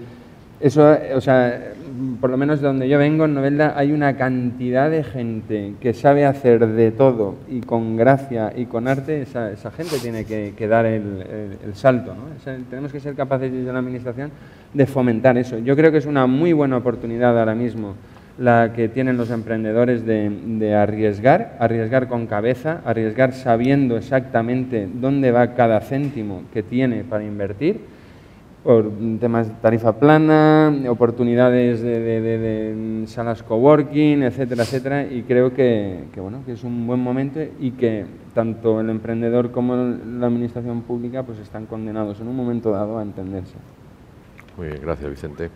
eso, 0.62 0.97
o 1.15 1.21
sea, 1.21 1.74
por 2.19 2.30
lo 2.30 2.38
menos 2.38 2.62
de 2.62 2.67
donde 2.67 2.88
yo 2.88 2.97
vengo, 2.97 3.26
en 3.26 3.34
Novelda 3.34 3.74
hay 3.76 3.91
una 3.91 4.15
cantidad 4.15 4.89
de 4.89 5.04
gente 5.04 5.74
que 5.80 5.93
sabe 5.93 6.26
hacer 6.26 6.65
de 6.67 6.91
todo 6.91 7.36
y 7.50 7.62
con 7.62 7.97
gracia 7.97 8.54
y 8.56 8.65
con 8.65 8.88
arte, 8.88 9.21
esa, 9.21 9.52
esa 9.52 9.71
gente 9.71 9.97
tiene 10.00 10.26
que, 10.26 10.67
dar 10.67 10.86
el, 10.86 11.56
salto. 11.74 12.13
¿no? 12.13 12.54
tenemos 12.69 12.91
que 12.91 13.00
ser 13.00 13.15
capaces 13.15 13.52
desde 13.52 13.71
la 13.71 13.80
Administración 13.80 14.32
de 14.74 14.86
fomentar 14.86 15.38
eso. 15.38 15.60
Yo 15.60 15.76
creo 15.76 15.91
que 15.91 15.97
es 15.97 16.06
una 16.06 16.28
muy 16.28 16.54
buena 16.54 16.78
oportunidad 16.78 17.38
ahora 17.38 17.56
mismo 17.56 17.95
la 18.38 18.74
que 18.74 18.89
tienen 18.89 19.17
los 19.17 19.30
emprendedores 19.30 20.06
de, 20.06 20.76
arriesgar, 20.76 21.58
arriesgar 21.60 22.08
con 22.08 22.28
cabeza, 22.28 22.82
arriesgar 22.86 23.34
sabiendo 23.34 23.97
exactamente 23.97 24.88
dónde 24.91 25.32
va 25.32 25.54
cada 25.54 25.82
céntimo 25.82 26.43
que 26.54 26.63
tiene 26.63 27.04
para 27.04 27.24
invertir, 27.24 27.82
por 28.63 28.91
temas 29.19 29.47
de 29.47 29.56
tarifa 29.56 29.93
plana, 29.93 30.71
oportunidades 30.89 31.82
de, 31.82 33.04
salas 33.08 33.41
coworking, 33.41 34.21
etcétera, 34.24 34.63
etcétera, 34.63 35.06
y 35.06 35.24
creo 35.24 35.54
que, 35.54 36.04
bueno, 36.17 36.43
que 36.45 36.54
es 36.54 36.63
un 36.63 36.86
buen 36.86 37.00
momento 37.00 37.39
y 37.60 37.71
que 37.71 38.06
tanto 38.36 38.80
el 38.80 38.89
emprendedor 38.89 39.52
como 39.52 39.76
la 39.76 40.28
administración 40.28 40.84
pública 40.84 41.24
pues 41.24 41.39
están 41.39 41.65
condenados 41.65 42.19
en 42.21 42.28
un 42.28 42.36
momento 42.36 42.71
dado 42.71 43.00
a 43.00 43.02
entenderse. 43.02 43.56
Muy 44.58 44.67
bien, 44.67 44.80
gracias 44.82 45.10
Vicente. 45.10 45.50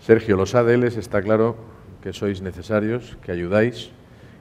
Sergio, 0.00 0.36
los 0.36 0.54
ADLs 0.54 0.96
está 0.96 1.20
claro 1.20 1.56
que 2.02 2.14
sois 2.14 2.40
necesarios, 2.40 3.18
que 3.22 3.32
ayudáis, 3.32 3.90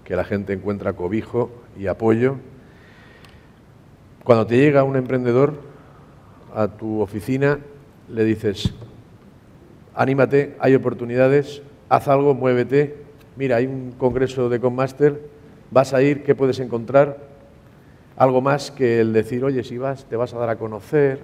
que 0.05 0.15
la 0.15 0.23
gente 0.23 0.53
encuentra 0.53 0.93
cobijo 0.93 1.51
y 1.77 1.87
apoyo. 1.87 2.37
Cuando 4.23 4.47
te 4.47 4.57
llega 4.57 4.83
un 4.83 4.95
emprendedor 4.95 5.74
a 6.55 6.67
tu 6.69 7.01
oficina, 7.01 7.59
le 8.09 8.23
dices, 8.23 8.73
anímate, 9.93 10.55
hay 10.59 10.73
oportunidades, 10.73 11.61
haz 11.89 12.07
algo, 12.07 12.33
muévete, 12.33 12.95
mira, 13.35 13.57
hay 13.57 13.67
un 13.67 13.91
congreso 13.91 14.49
de 14.49 14.59
Conmaster, 14.59 15.21
vas 15.71 15.93
a 15.93 16.01
ir, 16.01 16.23
¿qué 16.23 16.33
puedes 16.33 16.59
encontrar? 16.59 17.17
Algo 18.17 18.41
más 18.41 18.71
que 18.71 19.01
el 19.01 19.13
decir, 19.13 19.43
oye, 19.43 19.63
si 19.63 19.77
vas, 19.77 20.05
te 20.05 20.15
vas 20.15 20.33
a 20.33 20.39
dar 20.39 20.49
a 20.49 20.57
conocer, 20.57 21.19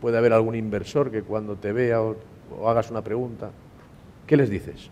puede 0.00 0.18
haber 0.18 0.32
algún 0.32 0.56
inversor 0.56 1.10
que 1.10 1.22
cuando 1.22 1.56
te 1.56 1.72
vea 1.72 2.02
o, 2.02 2.16
o 2.58 2.68
hagas 2.68 2.90
una 2.90 3.02
pregunta, 3.02 3.50
¿qué 4.26 4.36
les 4.36 4.50
dices? 4.50 4.90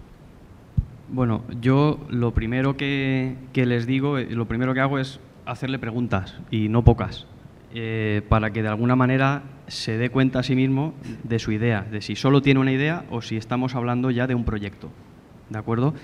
Bueno, 1.08 1.42
yo 1.60 1.98
lo 2.08 2.32
primero 2.32 2.76
que, 2.76 3.36
les 3.54 3.86
digo, 3.86 4.18
eh, 4.18 4.26
lo 4.30 4.46
primero 4.46 4.74
que 4.74 4.80
hago 4.80 4.98
es 4.98 5.20
hacerle 5.44 5.78
preguntas, 5.78 6.36
y 6.50 6.68
no 6.68 6.82
pocas, 6.82 7.26
eh, 7.74 8.22
para 8.28 8.52
que 8.52 8.62
de 8.62 8.68
alguna 8.68 8.96
manera 8.96 9.42
se 9.66 9.98
dé 9.98 10.10
cuenta 10.10 10.38
a 10.38 10.42
sí 10.42 10.54
mismo 10.54 10.94
de 11.22 11.38
su 11.38 11.52
idea, 11.52 11.82
de 11.82 12.00
si 12.00 12.16
solo 12.16 12.42
tiene 12.42 12.60
una 12.60 12.72
idea 12.72 13.04
o 13.10 13.22
si 13.22 13.36
estamos 13.36 13.74
hablando 13.74 14.10
ya 14.10 14.26
de 14.26 14.34
un 14.34 14.44
proyecto. 14.44 14.90
¿De 15.50 15.58
acuerdo? 15.58 15.94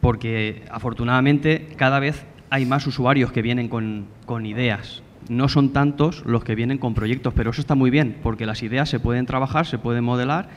Porque 0.00 0.64
afortunadamente 0.70 1.68
cada 1.76 2.00
vez 2.00 2.26
hay 2.50 2.66
más 2.66 2.86
usuarios 2.86 3.32
que 3.32 3.42
vienen 3.42 3.68
con, 3.68 4.06
con 4.26 4.44
ideas. 4.44 5.02
No 5.28 5.48
son 5.48 5.72
tantos 5.72 6.24
los 6.26 6.44
que 6.44 6.54
vienen 6.54 6.78
con 6.78 6.94
proyectos, 6.94 7.32
pero 7.34 7.50
eso 7.50 7.60
está 7.60 7.74
muy 7.74 7.90
bien, 7.90 8.16
porque 8.22 8.46
las 8.46 8.62
ideas 8.62 8.88
se 8.88 9.00
pueden 9.00 9.26
trabajar, 9.26 9.66
se 9.66 9.78
pueden 9.78 10.04
modelar 10.04 10.48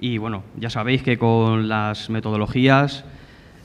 y 0.00 0.18
bueno, 0.18 0.44
ya 0.56 0.70
sabéis 0.70 1.02
que 1.02 1.18
con 1.18 1.68
las 1.68 2.08
metodologías 2.08 3.04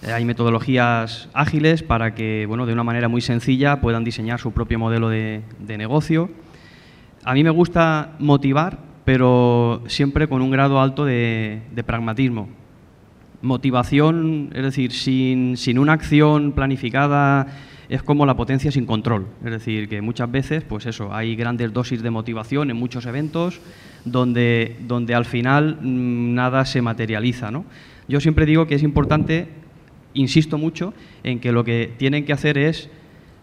eh, 0.01 0.11
hay 0.11 0.25
metodologías 0.25 1.29
ágiles 1.33 1.83
para 1.83 2.15
que, 2.15 2.45
bueno, 2.47 2.65
de 2.65 2.73
una 2.73 2.83
manera 2.83 3.07
muy 3.07 3.21
sencilla 3.21 3.81
puedan 3.81 4.03
diseñar 4.03 4.39
su 4.39 4.51
propio 4.51 4.79
modelo 4.79 5.09
de, 5.09 5.43
negocio. 5.59 6.29
A 7.25 7.33
mí 7.33 7.43
me 7.43 7.49
gusta 7.51 8.15
motivar, 8.19 8.79
pero 9.05 9.81
siempre 9.87 10.27
con 10.27 10.41
un 10.41 10.51
grado 10.51 10.81
alto 10.81 11.05
de, 11.05 11.61
pragmatismo. 11.85 12.49
Motivación, 13.41 14.49
es 14.53 14.63
decir, 14.63 14.91
sin, 14.91 15.79
una 15.79 15.93
acción 15.93 16.51
planificada, 16.51 17.47
es 17.87 18.03
como 18.03 18.25
la 18.25 18.35
potencia 18.35 18.71
sin 18.71 18.85
control. 18.85 19.27
Es 19.45 19.51
decir, 19.51 19.87
que 19.87 20.01
muchas 20.01 20.29
veces, 20.31 20.63
pues 20.63 20.85
eso, 20.85 21.13
hay 21.13 21.35
grandes 21.37 21.71
dosis 21.71 22.01
de 22.01 22.09
motivación 22.09 22.69
en 22.69 22.75
muchos 22.75 23.05
eventos 23.05 23.61
donde, 24.03 24.77
donde 24.81 25.15
al 25.15 25.25
final 25.25 25.77
mm, 25.81 26.33
nada 26.33 26.65
se 26.65 26.81
materializa. 26.81 27.51
¿no? 27.51 27.63
Yo 28.09 28.19
siempre 28.19 28.45
digo 28.45 28.67
que 28.67 28.75
es 28.75 28.83
importante 28.83 29.47
insisto 30.13 30.57
mucho 30.57 30.93
en 31.23 31.39
que 31.39 31.53
lo 31.53 31.63
que 31.63 31.93
tienen 31.97 32.25
que 32.25 32.33
hacer 32.33 32.57
es, 32.57 32.89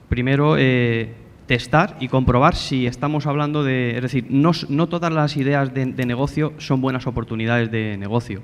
primero, 0.08 0.56
eh, 0.58 1.14
testar 1.50 1.96
y 1.98 2.06
comprobar 2.06 2.54
si 2.54 2.86
estamos 2.86 3.26
hablando 3.26 3.64
de... 3.64 3.96
Es 3.96 4.02
decir, 4.02 4.24
no, 4.30 4.52
todas 4.88 5.12
las 5.12 5.36
ideas 5.36 5.74
de, 5.74 5.84
negocio 6.06 6.52
son 6.58 6.80
buenas 6.80 7.08
oportunidades 7.08 7.72
de 7.72 7.96
negocio. 7.96 8.40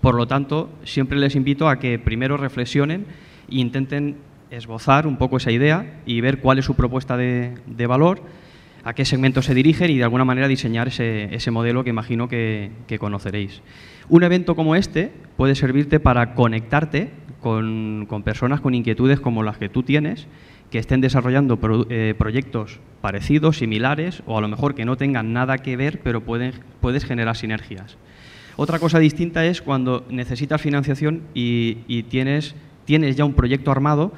Por 0.00 0.16
lo 0.16 0.26
tanto, 0.26 0.68
siempre 0.82 1.20
les 1.20 1.36
invito 1.36 1.68
a 1.68 1.78
que 1.78 2.00
primero 2.00 2.36
reflexionen 2.36 3.06
e 3.48 3.60
intenten 3.60 4.16
esbozar 4.50 5.06
un 5.06 5.18
poco 5.18 5.36
esa 5.36 5.52
idea 5.52 6.00
y 6.04 6.20
ver 6.20 6.40
cuál 6.40 6.58
es 6.58 6.64
su 6.64 6.74
propuesta 6.74 7.16
de, 7.16 7.86
valor, 7.86 8.22
a 8.82 8.92
qué 8.92 9.04
segmento 9.04 9.40
se 9.40 9.54
dirigen 9.54 9.92
y 9.92 9.98
de 9.98 10.02
alguna 10.02 10.24
manera 10.24 10.48
diseñar 10.48 10.88
ese, 10.88 11.50
modelo 11.52 11.84
que 11.84 11.90
imagino 11.90 12.26
que 12.28 12.72
conoceréis. 12.98 13.62
Un 14.08 14.24
evento 14.24 14.56
como 14.56 14.74
este 14.74 15.12
puede 15.36 15.54
servirte 15.54 16.00
para 16.00 16.34
conectarte 16.34 17.12
con, 17.40 18.06
personas 18.24 18.60
con 18.60 18.74
inquietudes 18.74 19.20
como 19.20 19.42
las 19.42 19.58
que 19.58 19.68
tú 19.68 19.82
tienes, 19.82 20.26
que 20.70 20.78
estén 20.78 21.00
desarrollando 21.00 21.58
eh, 21.88 22.14
proyectos 22.18 22.80
parecidos, 23.00 23.58
similares, 23.58 24.22
o 24.26 24.36
a 24.38 24.40
lo 24.40 24.48
mejor 24.48 24.74
que 24.74 24.84
no 24.84 24.96
tengan 24.96 25.32
nada 25.32 25.58
que 25.58 25.76
ver, 25.76 26.00
pero 26.02 26.22
pueden, 26.22 26.52
puedes 26.80 27.04
generar 27.04 27.36
sinergias. 27.36 27.96
Otra 28.56 28.80
cosa 28.80 28.98
distinta 28.98 29.46
es 29.46 29.62
cuando 29.62 30.04
necesitas 30.10 30.60
financiación 30.60 31.22
y, 31.32 32.02
tienes, 32.10 32.56
tienes 32.84 33.14
ya 33.14 33.24
un 33.24 33.34
proyecto 33.34 33.70
armado 33.70 34.12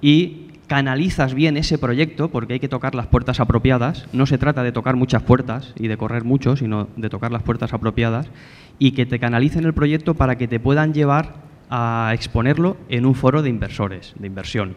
y 0.00 0.46
canalizas 0.66 1.34
bien 1.34 1.58
ese 1.58 1.76
proyecto, 1.76 2.30
porque 2.30 2.54
hay 2.54 2.60
que 2.60 2.68
tocar 2.68 2.94
las 2.94 3.08
puertas 3.08 3.40
apropiadas, 3.40 4.06
no 4.14 4.24
se 4.24 4.38
trata 4.38 4.62
de 4.62 4.72
tocar 4.72 4.96
muchas 4.96 5.22
puertas 5.22 5.74
y 5.76 5.88
de 5.88 5.98
correr 5.98 6.24
mucho, 6.24 6.56
sino 6.56 6.88
de 6.96 7.10
tocar 7.10 7.30
las 7.30 7.42
puertas 7.42 7.74
apropiadas, 7.74 8.30
y 8.78 8.92
que 8.92 9.04
te 9.04 9.18
canalicen 9.18 9.64
el 9.64 9.74
proyecto 9.74 10.14
para 10.14 10.38
que 10.38 10.48
te 10.48 10.58
puedan 10.58 10.94
llevar 10.94 11.34
a 11.76 12.14
exponerlo 12.14 12.76
en 12.88 13.04
un 13.04 13.16
foro 13.16 13.42
de 13.42 13.50
inversores, 13.50 14.14
de 14.16 14.28
inversión. 14.28 14.76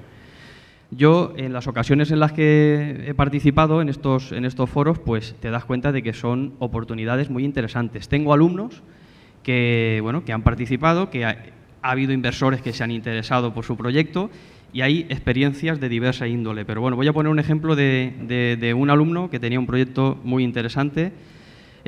Yo, 0.90 1.32
en 1.38 1.54
las 1.54 1.68
ocasiones 1.68 2.10
en 2.10 2.20
las 2.20 2.32
que 2.32 3.06
he 3.06 3.14
participado 3.14 3.84
en 3.84 3.90
estos, 3.90 4.32
en 4.32 4.46
estos 4.46 4.68
foros, 4.68 4.98
pues 4.98 5.36
te 5.40 5.52
das 5.52 5.64
cuenta 5.64 5.92
de 5.92 6.02
que 6.02 6.14
son 6.14 6.56
oportunidades 6.58 7.30
muy 7.30 7.46
interesantes. 7.46 8.10
Tengo 8.10 8.34
alumnos 8.34 8.82
que, 9.44 10.00
bueno, 10.02 10.26
que 10.26 10.34
han 10.34 10.42
participado, 10.42 11.12
que 11.12 11.24
ha, 11.24 11.38
habido 11.84 12.14
inversores 12.14 12.64
que 12.64 12.74
se 12.74 12.84
han 12.84 12.90
interesado 12.90 13.54
por 13.54 13.64
su 13.64 13.78
proyecto 13.78 14.32
y 14.74 14.82
hay 14.82 15.02
experiencias 15.10 15.80
de 15.80 15.90
diversa 15.90 16.28
índole. 16.28 16.66
Pero 16.66 16.82
bueno, 16.82 16.98
voy 16.98 17.08
a 17.08 17.14
poner 17.14 17.32
un 17.32 17.38
ejemplo 17.38 17.76
de, 17.76 18.58
de 18.60 18.74
un 18.74 18.90
alumno 18.90 19.30
que 19.30 19.40
tenía 19.40 19.60
un 19.60 19.68
proyecto 19.68 20.18
muy 20.24 20.44
interesante 20.44 21.12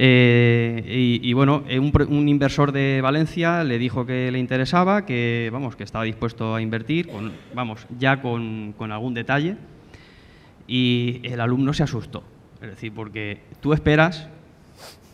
eh, 0.01 1.19
y, 1.21 1.33
bueno, 1.33 1.65
eh, 1.67 1.77
un, 1.77 2.29
inversor 2.29 2.71
de 2.71 3.01
Valencia 3.01 3.65
le 3.65 3.77
dijo 3.77 4.05
que 4.05 4.31
le 4.31 4.39
interesaba, 4.39 5.05
que 5.05 5.49
vamos, 5.51 5.75
que 5.75 5.83
estaba 5.83 6.05
dispuesto 6.05 6.55
a 6.55 6.61
invertir, 6.61 7.09
con, 7.09 7.33
vamos, 7.53 7.85
ya 7.99 8.21
con, 8.21 8.73
algún 8.79 9.13
detalle, 9.13 9.57
y 10.69 11.19
el 11.23 11.41
alumno 11.41 11.73
se 11.73 11.83
asustó. 11.83 12.23
Es 12.61 12.69
decir, 12.69 12.93
porque 12.93 13.41
tú 13.59 13.73
esperas 13.73 14.29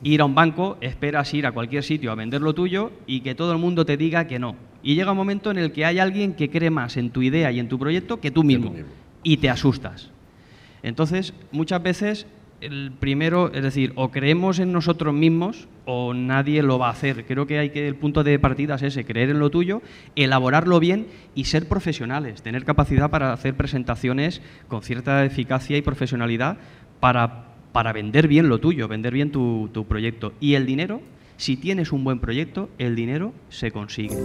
ir 0.03 0.21
a 0.21 0.25
un 0.25 0.35
banco, 0.35 0.77
esperas 0.81 1.33
ir 1.33 1.47
a 1.47 1.51
cualquier 1.51 1.83
sitio 1.83 2.11
a 2.11 2.15
vender 2.15 2.41
lo 2.41 2.53
tuyo 2.53 2.91
y 3.07 3.21
que 3.21 3.33
todo 3.33 3.53
el 3.53 3.57
mundo 3.57 3.87
te 3.87 3.97
diga 3.97 4.27
que 4.27 4.37
no. 4.37 4.55
Y 4.83 4.93
llega 4.93 5.13
un 5.13 5.17
momento 5.17 5.49
en 5.49 5.57
el 5.57 5.71
que 5.71 5.83
hay 5.83 5.97
alguien 5.97 6.35
que 6.35 6.51
cree 6.51 6.69
más 6.69 6.95
en 6.95 7.09
tu 7.09 7.23
idea 7.23 7.51
y 7.51 7.59
en 7.59 7.69
tu 7.69 7.79
proyecto 7.79 8.21
que 8.21 8.29
tú 8.29 8.43
mismo. 8.43 8.71
Y 9.23 9.37
te 9.37 9.49
asustas. 9.49 10.11
Entonces, 10.83 11.33
muchas 11.51 11.81
veces 11.81 12.27
el 12.61 12.91
primero, 12.99 13.51
es 13.53 13.63
decir, 13.63 13.91
o 13.95 14.09
creemos 14.11 14.59
en 14.59 14.71
nosotros 14.71 15.13
mismos 15.13 15.67
o 15.85 16.13
nadie 16.13 16.63
lo 16.63 16.79
va 16.79 16.87
a 16.87 16.91
hacer. 16.91 17.25
Creo 17.25 17.45
que 17.45 17.59
hay 17.59 17.69
que 17.69 17.87
el 17.87 17.95
punto 17.95 18.23
de 18.23 18.39
partida 18.39 18.75
es 18.75 18.83
ese, 18.83 19.05
creer 19.05 19.29
en 19.29 19.39
lo 19.39 19.49
tuyo, 19.49 19.81
elaborarlo 20.15 20.79
bien 20.79 21.07
y 21.35 21.45
ser 21.45 21.67
profesionales, 21.67 22.41
tener 22.41 22.65
capacidad 22.65 23.09
para 23.09 23.33
hacer 23.33 23.55
presentaciones 23.55 24.41
con 24.67 24.81
cierta 24.81 25.23
eficacia 25.25 25.77
y 25.77 25.81
profesionalidad 25.81 26.57
para, 26.99 27.45
para 27.71 27.93
vender 27.93 28.27
bien 28.27 28.49
lo 28.49 28.59
tuyo, 28.59 28.87
vender 28.87 29.13
bien 29.13 29.31
tu, 29.31 29.69
tu 29.73 29.85
proyecto. 29.85 30.33
Y 30.39 30.55
el 30.55 30.65
dinero, 30.65 31.01
si 31.37 31.57
tienes 31.57 31.91
un 31.91 32.03
buen 32.03 32.19
proyecto, 32.19 32.69
el 32.77 32.95
dinero 32.95 33.33
se 33.49 33.71
consigue. 33.71 34.15